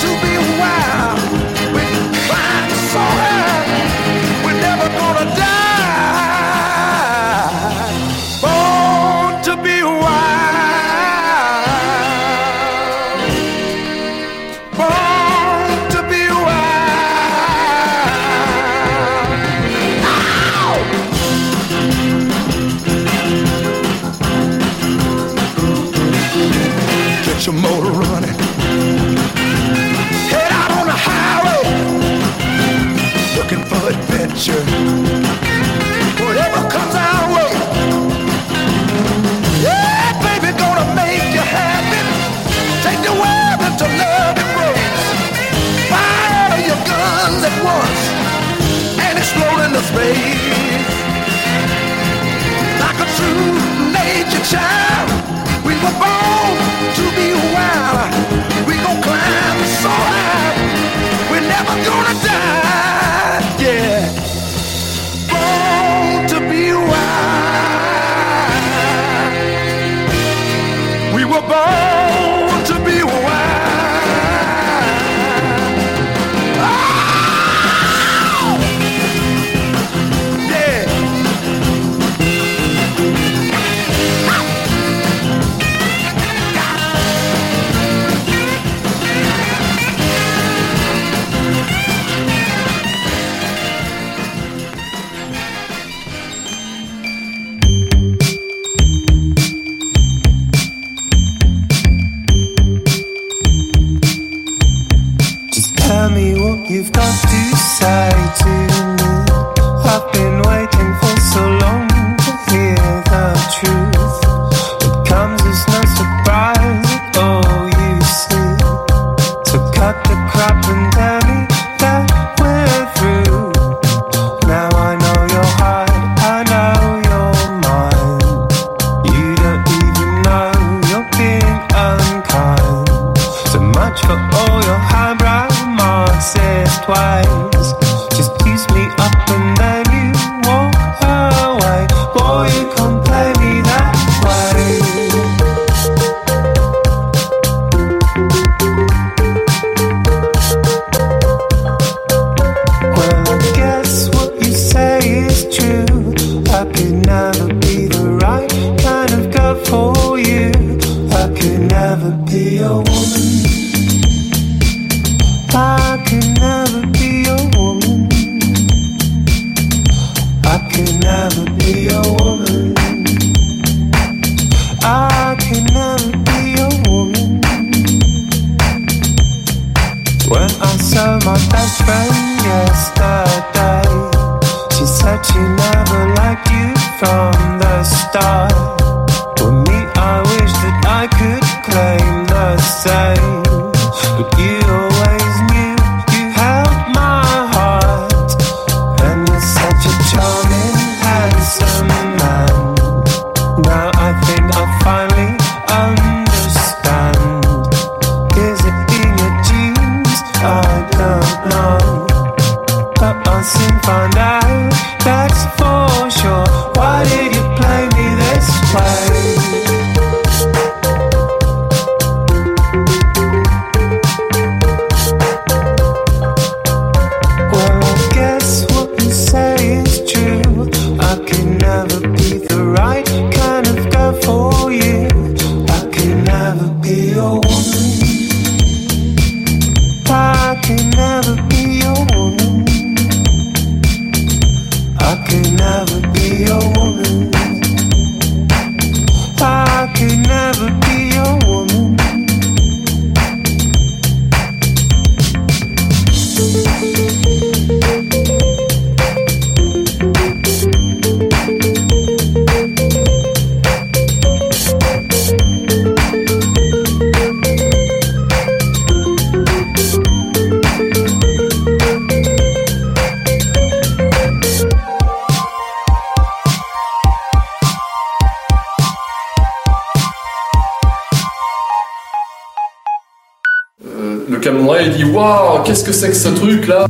c'est 285.96 286.10
que 286.10 286.14
ce 286.14 286.28
truc 286.28 286.66
là 286.66 286.86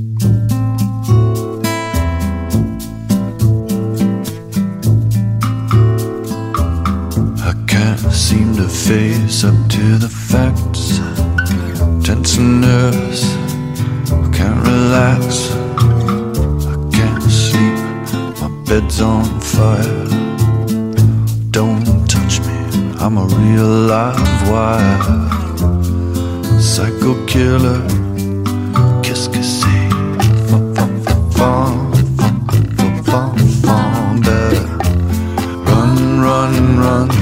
I 7.38 7.52
can't 7.68 8.12
seem 8.12 8.56
to 8.56 8.66
face 8.66 9.44
up 9.44 9.54
to 9.68 9.98
the 9.98 10.08
facts. 10.08 10.98
Tense 12.02 12.38
and 12.38 12.60
nerves, 12.62 13.36
I 14.10 14.28
can't 14.36 14.60
relax. 14.66 15.52
I 16.66 16.76
can't 16.90 17.22
sleep, 17.30 17.78
my 18.40 18.48
bed's 18.64 19.00
on 19.00 19.24
fire. 19.40 20.08
Don't 21.52 21.84
touch 22.08 22.40
me, 22.40 22.58
I'm 22.98 23.18
a 23.18 23.26
real 23.38 23.86
live 23.86 24.50
wire. 24.50 24.98
Psycho 26.60 27.14
killer. 27.26 28.05
run. 36.78 37.15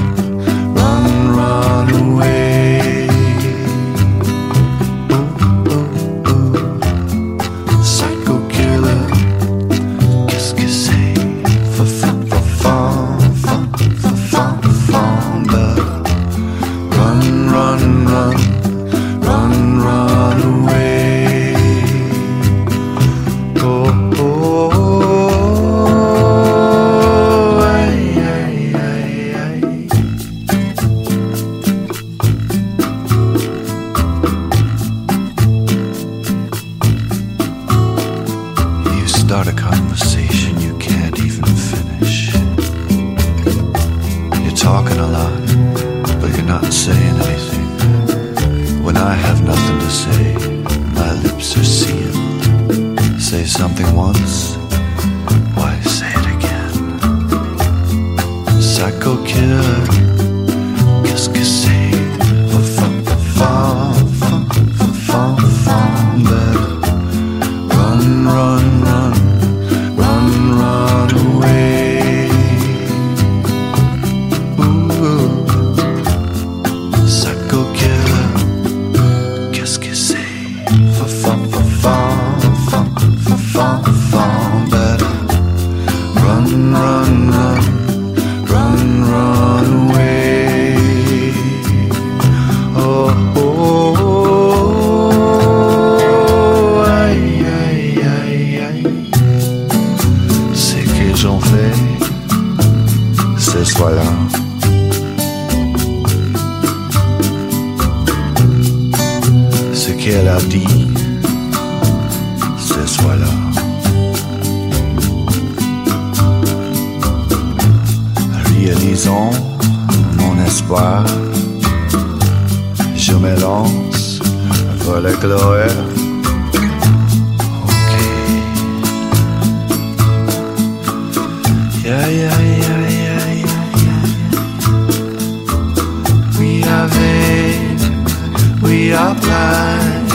be 138.85 138.93
our 138.93 139.15
blind. 139.15 140.11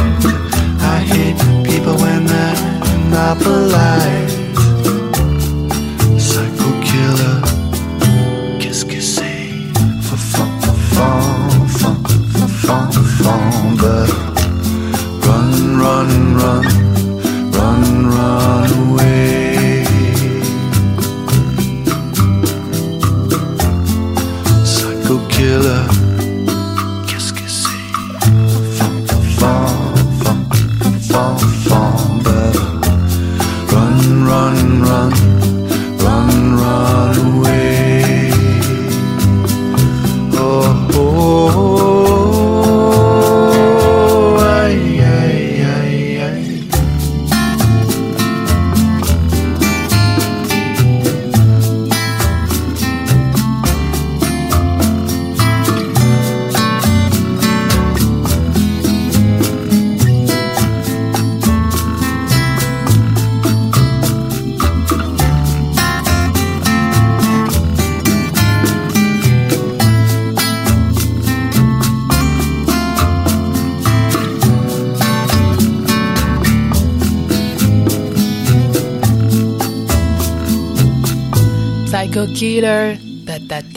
I 0.95 0.99
hate 1.13 1.39
people 1.65 1.97
when 1.97 2.25
they're 2.27 3.11
not 3.11 3.39
polite. 3.43 4.30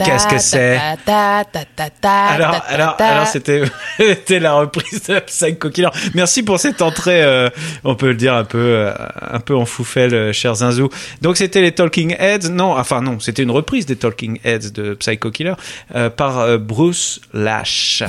Qu'est-ce 0.04 0.26
que 0.26 0.38
c'est? 0.38 0.78
Alors, 2.34 2.62
alors, 2.68 2.96
alors 2.98 3.26
c'était, 3.26 3.62
la 4.40 4.54
reprise 4.54 5.02
de 5.04 5.18
Psycho 5.20 5.70
Killer. 5.70 5.88
Merci 6.14 6.42
pour 6.42 6.58
cette 6.58 6.82
entrée, 6.82 7.22
euh, 7.22 7.48
on 7.84 7.94
peut 7.94 8.08
le 8.08 8.14
dire 8.14 8.34
un 8.34 8.44
peu, 8.44 8.58
euh, 8.58 8.92
un 9.30 9.40
peu 9.40 9.54
en 9.54 9.66
foufelle, 9.66 10.14
euh, 10.14 10.32
cher 10.32 10.54
Zinzou. 10.54 10.88
Donc 11.22 11.36
c'était 11.36 11.60
les 11.60 11.72
Talking 11.72 12.14
Heads, 12.18 12.50
non, 12.50 12.76
enfin 12.76 13.00
non, 13.00 13.20
c'était 13.20 13.42
une 13.42 13.50
reprise 13.50 13.86
des 13.86 13.96
Talking 13.96 14.38
Heads 14.44 14.70
de 14.72 14.94
Psycho 14.94 15.30
Killer 15.30 15.54
par 16.16 16.58
Bruce 16.58 17.20
Lash. 17.32 18.02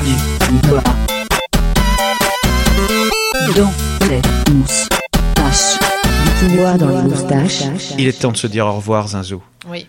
Il 7.98 8.08
est 8.08 8.20
temps 8.20 8.32
de 8.32 8.38
se 8.38 8.48
dire 8.48 8.66
au 8.68 8.74
revoir, 8.74 9.08
Zinzou. 9.10 9.42
Oui. 9.70 9.88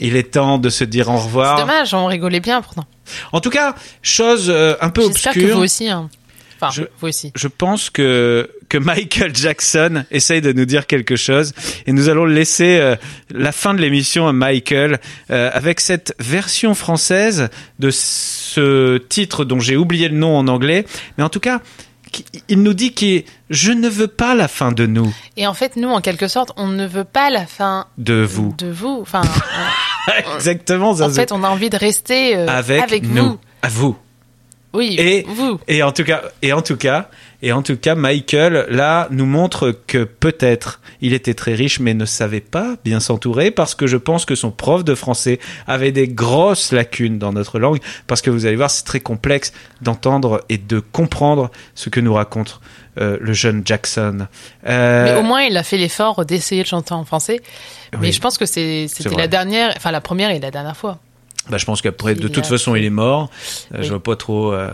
Il 0.00 0.16
est 0.16 0.32
temps 0.32 0.58
de 0.58 0.68
se 0.68 0.84
dire 0.84 1.08
au 1.08 1.16
revoir. 1.16 1.58
C'est 1.58 1.64
dommage, 1.64 1.94
on 1.94 2.06
rigolait 2.06 2.40
bien 2.40 2.62
pourtant. 2.62 2.86
En 3.32 3.40
tout 3.40 3.50
cas, 3.50 3.74
chose 4.02 4.46
euh, 4.48 4.76
un 4.80 4.90
peu 4.90 5.02
obscure. 5.02 5.32
que 5.32 5.52
vous 5.52 5.60
aussi. 5.60 5.88
Hein. 5.88 6.10
Enfin, 6.60 6.72
je, 6.72 6.82
vous 6.98 7.08
aussi. 7.08 7.32
Je 7.36 7.46
pense 7.46 7.88
que, 7.88 8.50
que 8.68 8.78
Michael 8.78 9.34
Jackson 9.34 10.04
essaye 10.10 10.40
de 10.40 10.52
nous 10.52 10.64
dire 10.64 10.86
quelque 10.86 11.14
chose 11.14 11.52
et 11.86 11.92
nous 11.92 12.08
allons 12.08 12.24
laisser 12.24 12.78
euh, 12.80 12.96
la 13.30 13.52
fin 13.52 13.74
de 13.74 13.80
l'émission 13.80 14.26
à 14.26 14.32
Michael 14.32 14.98
euh, 15.30 15.50
avec 15.52 15.78
cette 15.78 16.14
version 16.18 16.74
française 16.74 17.48
de 17.78 17.90
ce 17.90 18.98
titre 18.98 19.44
dont 19.44 19.60
j'ai 19.60 19.76
oublié 19.76 20.08
le 20.08 20.16
nom 20.16 20.36
en 20.36 20.48
anglais. 20.48 20.84
Mais 21.16 21.22
en 21.22 21.28
tout 21.28 21.40
cas, 21.40 21.60
il 22.48 22.62
nous 22.62 22.74
dit 22.74 22.92
que 22.94 23.22
je 23.50 23.72
ne 23.72 23.88
veux 23.88 24.08
pas 24.08 24.34
la 24.34 24.48
fin 24.48 24.72
de 24.72 24.86
nous, 24.86 25.12
Et 25.36 25.46
en 25.46 25.54
fait, 25.54 25.76
nous, 25.76 25.88
en 25.88 26.00
quelque 26.00 26.28
sorte, 26.28 26.52
on 26.56 26.66
ne 26.68 26.86
veut 26.86 27.04
pas 27.04 27.30
la 27.30 27.46
fin 27.46 27.86
de 27.98 28.14
vous. 28.22 28.54
de 28.58 28.68
vous. 28.70 28.98
Enfin, 29.00 29.22
Exactement, 30.34 30.90
en 30.90 30.94
Zazou. 30.94 31.14
fait, 31.14 31.32
on 31.32 31.42
a 31.44 31.48
envie 31.48 31.70
de 31.70 31.76
rester 31.76 32.36
euh, 32.36 32.46
avec, 32.48 32.82
avec, 32.82 33.02
nous, 33.04 33.24
vous. 33.30 33.38
à 33.62 33.68
vous. 33.68 33.96
Oui, 34.74 34.96
Et, 34.98 35.24
vous. 35.28 35.58
et 35.66 35.82
en 35.82 35.92
tout 35.92 36.04
cas, 36.04 36.22
et 36.42 36.52
en 36.52 36.60
tout 36.62 36.76
cas, 36.76 37.08
et 37.42 37.52
en 37.52 37.62
tout 37.62 37.76
cas, 37.76 37.94
Michael 37.94 38.66
là 38.68 39.06
nous 39.10 39.26
montre 39.26 39.78
que 39.86 40.04
peut-être 40.04 40.80
il 41.00 41.12
était 41.12 41.34
très 41.34 41.54
riche, 41.54 41.78
mais 41.80 41.94
ne 41.94 42.04
savait 42.04 42.40
pas 42.40 42.76
bien 42.84 42.98
s'entourer 43.00 43.50
parce 43.50 43.74
que 43.74 43.86
je 43.86 43.96
pense 43.96 44.24
que 44.24 44.34
son 44.34 44.50
prof 44.50 44.84
de 44.84 44.94
français 44.94 45.38
avait 45.66 45.92
des 45.92 46.08
grosses 46.08 46.72
lacunes 46.72 47.18
dans 47.18 47.32
notre 47.32 47.58
langue 47.58 47.78
parce 48.08 48.22
que 48.22 48.30
vous 48.30 48.46
allez 48.46 48.56
voir, 48.56 48.70
c'est 48.70 48.84
très 48.84 49.00
complexe 49.00 49.52
d'entendre 49.82 50.42
et 50.48 50.58
de 50.58 50.80
comprendre 50.80 51.50
ce 51.74 51.88
que 51.90 52.00
nous 52.00 52.14
raconte 52.14 52.60
euh, 53.00 53.16
le 53.20 53.32
jeune 53.32 53.62
Jackson. 53.64 54.26
Euh, 54.66 55.04
Mais 55.04 55.20
au 55.20 55.22
moins, 55.22 55.42
il 55.42 55.56
a 55.56 55.62
fait 55.62 55.76
l'effort 55.76 56.24
d'essayer 56.24 56.62
de 56.62 56.66
chanter 56.66 56.94
en 56.94 57.04
français. 57.04 57.40
Mais 57.92 58.08
Oui. 58.08 58.12
je 58.12 58.20
pense 58.20 58.36
que 58.38 58.46
c'était 58.46 58.88
la 59.16 59.28
dernière, 59.28 59.72
enfin 59.76 59.92
la 59.92 60.00
première 60.00 60.30
et 60.30 60.40
la 60.40 60.50
dernière 60.50 60.76
fois. 60.76 60.98
Bah, 61.48 61.56
je 61.58 61.64
pense 61.64 61.80
qu'après, 61.80 62.14
de 62.16 62.26
toute 62.28 62.44
façon, 62.46 62.74
il 62.74 62.84
est 62.84 62.90
mort. 62.90 63.30
Euh, 63.72 63.78
Oui. 63.78 63.84
Je 63.84 63.88
vois 63.90 64.02
pas 64.02 64.16
trop. 64.16 64.52
euh, 64.52 64.70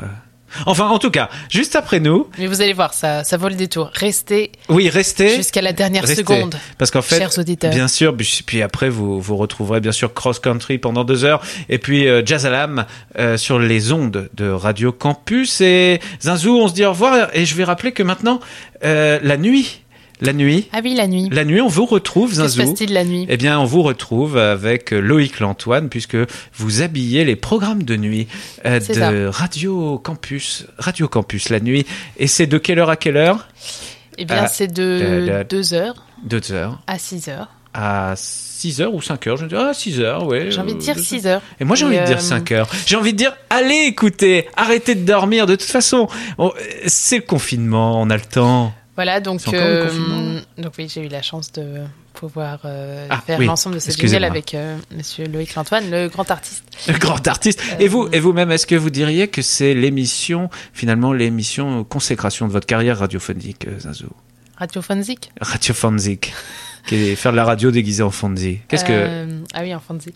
Enfin, 0.66 0.88
en 0.88 0.98
tout 0.98 1.10
cas, 1.10 1.28
juste 1.48 1.76
après 1.76 2.00
nous, 2.00 2.28
Mais 2.38 2.46
vous 2.46 2.60
allez 2.60 2.72
voir, 2.72 2.94
ça, 2.94 3.24
ça 3.24 3.36
vaut 3.36 3.48
le 3.48 3.54
détour. 3.54 3.90
Restez 3.94 4.52
oui, 4.68 4.88
restez. 4.88 5.36
jusqu'à 5.36 5.62
la 5.62 5.72
dernière 5.72 6.02
Restez. 6.02 6.16
seconde. 6.22 6.56
Parce 6.78 6.90
qu'en 6.90 7.02
fait, 7.02 7.18
chers 7.18 7.38
auditeurs. 7.38 7.72
bien 7.72 7.88
sûr, 7.88 8.16
puis, 8.16 8.42
puis 8.46 8.62
après 8.62 8.88
vous 8.88 9.20
vous 9.20 9.36
retrouverez 9.36 9.80
bien 9.80 9.92
sûr 9.92 10.12
Cross 10.14 10.38
Country 10.40 10.78
pendant 10.78 11.04
deux 11.04 11.24
heures 11.24 11.42
et 11.68 11.78
puis 11.78 12.06
euh, 12.06 12.22
Jazz 12.24 12.46
Alam 12.46 12.86
euh, 13.18 13.36
sur 13.36 13.58
les 13.58 13.92
ondes 13.92 14.28
de 14.34 14.50
Radio 14.50 14.92
Campus 14.92 15.60
et 15.60 16.00
Zinzou, 16.22 16.58
on 16.58 16.68
se 16.68 16.74
dit 16.74 16.84
au 16.84 16.90
revoir 16.90 17.28
et 17.32 17.44
je 17.46 17.54
vais 17.54 17.64
rappeler 17.64 17.92
que 17.92 18.02
maintenant 18.02 18.40
euh, 18.84 19.18
la 19.22 19.36
nuit, 19.36 19.82
la 20.20 20.32
nuit, 20.32 20.68
Ah 20.72 20.80
oui, 20.82 20.94
la 20.94 21.06
nuit. 21.06 21.28
la 21.30 21.44
nuit, 21.44 21.60
on 21.60 21.68
vous 21.68 21.86
retrouve 21.86 22.30
Que 22.30 22.36
se 22.36 22.40
Zinzou. 22.48 22.62
passe-t-il 22.62 22.92
la 22.92 23.04
nuit? 23.04 23.26
Eh 23.28 23.36
bien, 23.36 23.58
on 23.58 23.64
vous 23.64 23.82
retrouve 23.82 24.36
avec 24.38 24.90
Loïc 24.92 25.40
Lantoine 25.40 25.88
puisque 25.88 26.16
vous 26.54 26.82
habillez 26.82 27.24
les 27.24 27.36
programmes 27.36 27.82
de 27.82 27.96
nuit 27.96 28.28
euh, 28.64 28.78
de 28.80 29.26
Radio 29.26 29.98
Campus, 29.98 30.66
Radio 30.78 31.08
Campus 31.08 31.48
la 31.48 31.60
nuit. 31.60 31.84
Et 32.16 32.26
c'est 32.26 32.46
de 32.46 32.58
quelle 32.58 32.78
heure 32.78 32.90
à 32.90 32.96
quelle 32.96 33.16
heure? 33.16 33.48
Eh 34.18 34.24
bien, 34.24 34.42
Ah, 34.44 34.46
c'est 34.46 34.72
de 34.72 35.44
2 35.48 35.74
heures 35.74 35.94
Deux 36.24 36.52
heures. 36.52 36.80
à 36.86 36.98
6 36.98 37.28
heures. 37.28 37.48
à 37.74 38.14
6 38.16 38.80
heures 38.80 38.94
ou 38.94 39.02
5 39.02 39.26
heures. 39.26 39.36
Je 39.36 39.44
me 39.44 39.48
dis, 39.48 39.56
ah, 39.58 39.74
6 39.74 39.98
heures, 40.00 40.24
ouais. 40.28 40.52
J'ai 40.52 40.60
envie 40.60 40.74
de 40.74 40.78
dire 40.78 40.94
Euh, 40.96 41.02
6 41.02 41.26
heures. 41.26 41.42
Et 41.58 41.64
moi, 41.64 41.74
j'ai 41.74 41.84
envie 41.86 41.96
de 41.96 42.02
euh, 42.02 42.06
dire 42.06 42.20
5 42.20 42.52
heures. 42.52 42.68
J'ai 42.86 42.94
envie 42.94 43.12
de 43.12 43.18
dire, 43.18 43.36
allez 43.50 43.86
écoutez, 43.88 44.46
arrêtez 44.56 44.94
de 44.94 45.04
dormir. 45.04 45.46
De 45.46 45.56
toute 45.56 45.68
façon, 45.68 46.06
on- 46.38 46.52
c'est 46.86 47.16
le 47.16 47.22
confinement, 47.24 48.00
on 48.00 48.08
a 48.10 48.14
le 48.16 48.22
temps. 48.22 48.72
Voilà, 48.96 49.20
donc, 49.20 49.40
euh, 49.52 50.40
donc 50.56 50.72
oui, 50.78 50.88
j'ai 50.92 51.04
eu 51.04 51.08
la 51.08 51.20
chance 51.22 51.50
de 51.52 51.80
pouvoir 52.12 52.60
euh, 52.64 53.06
Ah, 53.10 53.20
faire 53.26 53.40
oui, 53.40 53.46
l'ensemble 53.46 53.74
de 53.74 53.80
ces 53.80 53.88
excusez-moi. 53.90 54.20
jingles 54.28 54.30
avec 54.36 54.54
euh, 54.54 54.76
Monsieur 54.96 55.26
Loïc 55.26 55.54
Lantoine, 55.56 55.90
le 55.90 56.08
grand 56.08 56.30
artiste. 56.30 56.62
Le 56.88 56.98
grand 56.98 57.26
artiste. 57.26 57.60
Euh, 57.72 57.76
Et 57.80 57.88
vous, 57.88 58.08
et 58.12 58.20
vous-même, 58.20 58.52
est-ce 58.52 58.66
que 58.68 58.76
vous 58.76 58.90
diriez 58.90 59.26
que 59.28 59.42
c'est 59.42 59.74
l'émission, 59.74 60.48
finalement, 60.72 61.12
l'émission 61.12 61.82
consécration 61.82 62.46
de 62.46 62.52
votre 62.52 62.66
carrière 62.66 62.98
radiophonique, 63.00 63.66
euh, 63.66 63.80
Zinzou 63.80 64.10
Radio 64.56 64.80
Fonzik. 64.80 65.30
Radiophonique. 65.40 66.32
qui 66.86 66.94
est 66.96 67.16
faire 67.16 67.32
de 67.32 67.36
la 67.36 67.44
radio 67.44 67.70
déguisée 67.70 68.02
en 68.02 68.10
fonzie. 68.10 68.58
Qu'est-ce 68.68 68.84
que. 68.84 68.92
Euh, 68.92 69.40
Ah 69.54 69.62
oui, 69.62 69.74
en 69.74 69.80
Fonzie. 69.80 70.12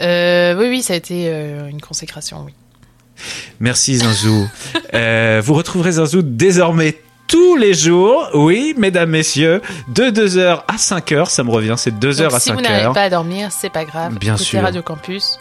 Euh, 0.00 0.56
oui, 0.58 0.66
oui, 0.70 0.82
ça 0.82 0.94
a 0.94 0.96
été 0.96 1.28
euh, 1.28 1.68
une 1.68 1.80
consécration, 1.82 2.42
oui. 2.44 2.52
Merci 3.60 3.96
Zinzou. 3.98 4.48
Euh, 4.94 5.40
vous 5.44 5.54
retrouverez 5.54 5.92
Zinzou 5.92 6.22
désormais 6.22 6.98
tous 7.26 7.56
les 7.56 7.74
jours, 7.74 8.28
oui, 8.34 8.74
mesdames, 8.76 9.10
messieurs, 9.10 9.60
de 9.88 10.04
2h 10.04 10.62
à 10.68 10.76
5h, 10.76 11.28
ça 11.28 11.42
me 11.44 11.50
revient, 11.50 11.74
c'est 11.76 11.94
2h 11.98 12.24
Donc, 12.24 12.34
à 12.34 12.40
si 12.40 12.52
vous 12.52 12.60
n'arrivez 12.60 12.88
5h. 12.88 12.94
pas 12.94 13.02
à 13.02 13.10
dormir, 13.10 13.48
c'est 13.50 13.70
pas 13.70 13.84
grave. 13.84 14.14
Bien 14.18 14.36
sûr. 14.36 14.62
Radio 14.62 14.82
Campus. 14.82 15.38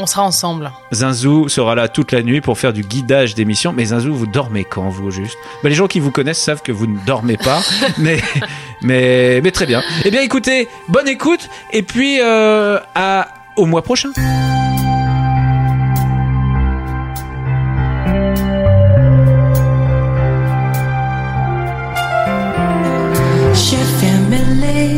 On 0.00 0.06
sera 0.06 0.22
ensemble. 0.22 0.70
Zinzou 0.92 1.48
sera 1.48 1.74
là 1.74 1.88
toute 1.88 2.12
la 2.12 2.22
nuit 2.22 2.40
pour 2.40 2.56
faire 2.56 2.72
du 2.72 2.82
guidage 2.82 3.34
d'émission. 3.34 3.72
Mais 3.72 3.86
Zinzou, 3.86 4.14
vous 4.14 4.28
dormez 4.28 4.62
quand, 4.64 4.88
vous, 4.88 5.10
juste? 5.10 5.36
Ben, 5.64 5.70
Les 5.70 5.74
gens 5.74 5.88
qui 5.88 5.98
vous 5.98 6.12
connaissent 6.12 6.40
savent 6.40 6.62
que 6.62 6.70
vous 6.70 6.86
ne 6.86 6.98
dormez 7.04 7.36
pas, 7.36 7.60
mais, 7.98 8.20
mais, 8.80 9.40
mais 9.42 9.50
très 9.50 9.66
bien. 9.66 9.82
Eh 10.04 10.10
bien, 10.12 10.20
écoutez, 10.22 10.68
bonne 10.88 11.08
écoute, 11.08 11.48
et 11.72 11.82
puis 11.82 12.20
euh, 12.20 12.78
à, 12.94 13.26
au 13.56 13.66
mois 13.66 13.82
prochain. 13.82 14.10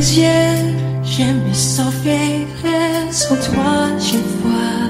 Les 0.01 0.21
yeux, 0.21 1.53
sauver 1.53 2.47
sur 3.11 3.37
toi, 3.47 3.75
je 3.99 4.19
vois. 4.41 4.89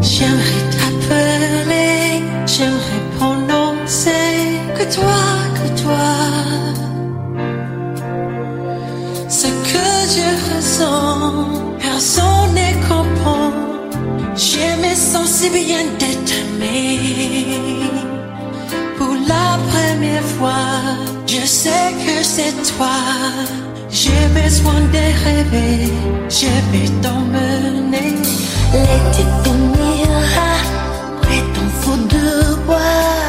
J'aimerais 0.00 0.64
t'appeler, 0.76 2.22
j'aimerais 2.46 3.04
prononcer 3.18 4.30
que 4.76 4.84
toi, 4.94 5.22
que 5.58 5.82
toi. 5.82 6.12
Ce 9.28 9.48
que 9.70 9.88
je 10.14 10.28
ressens, 10.48 11.74
personne 11.78 12.54
ne 12.60 12.70
comprend. 12.88 13.52
Je 14.34 14.64
me 14.82 14.94
sens 14.94 15.28
si 15.28 15.50
bien 15.50 15.84
d'être 15.98 16.34
aimé. 16.42 18.11
La 19.52 19.58
première 19.58 20.28
fois, 20.38 20.80
je 21.26 21.44
sais 21.44 21.90
que 22.04 22.22
c'est 22.22 22.54
toi. 22.72 22.96
J'ai 23.90 24.24
besoin 24.40 24.80
de 24.94 25.04
rêver, 25.24 25.92
je 26.30 26.52
vais 26.70 26.88
t'emmener. 27.02 28.14
L'été 28.72 29.24
finira, 29.42 30.52
près 31.20 31.42
ton 31.54 31.68
fou 31.80 31.96
de 32.14 32.54
bois, 32.64 33.21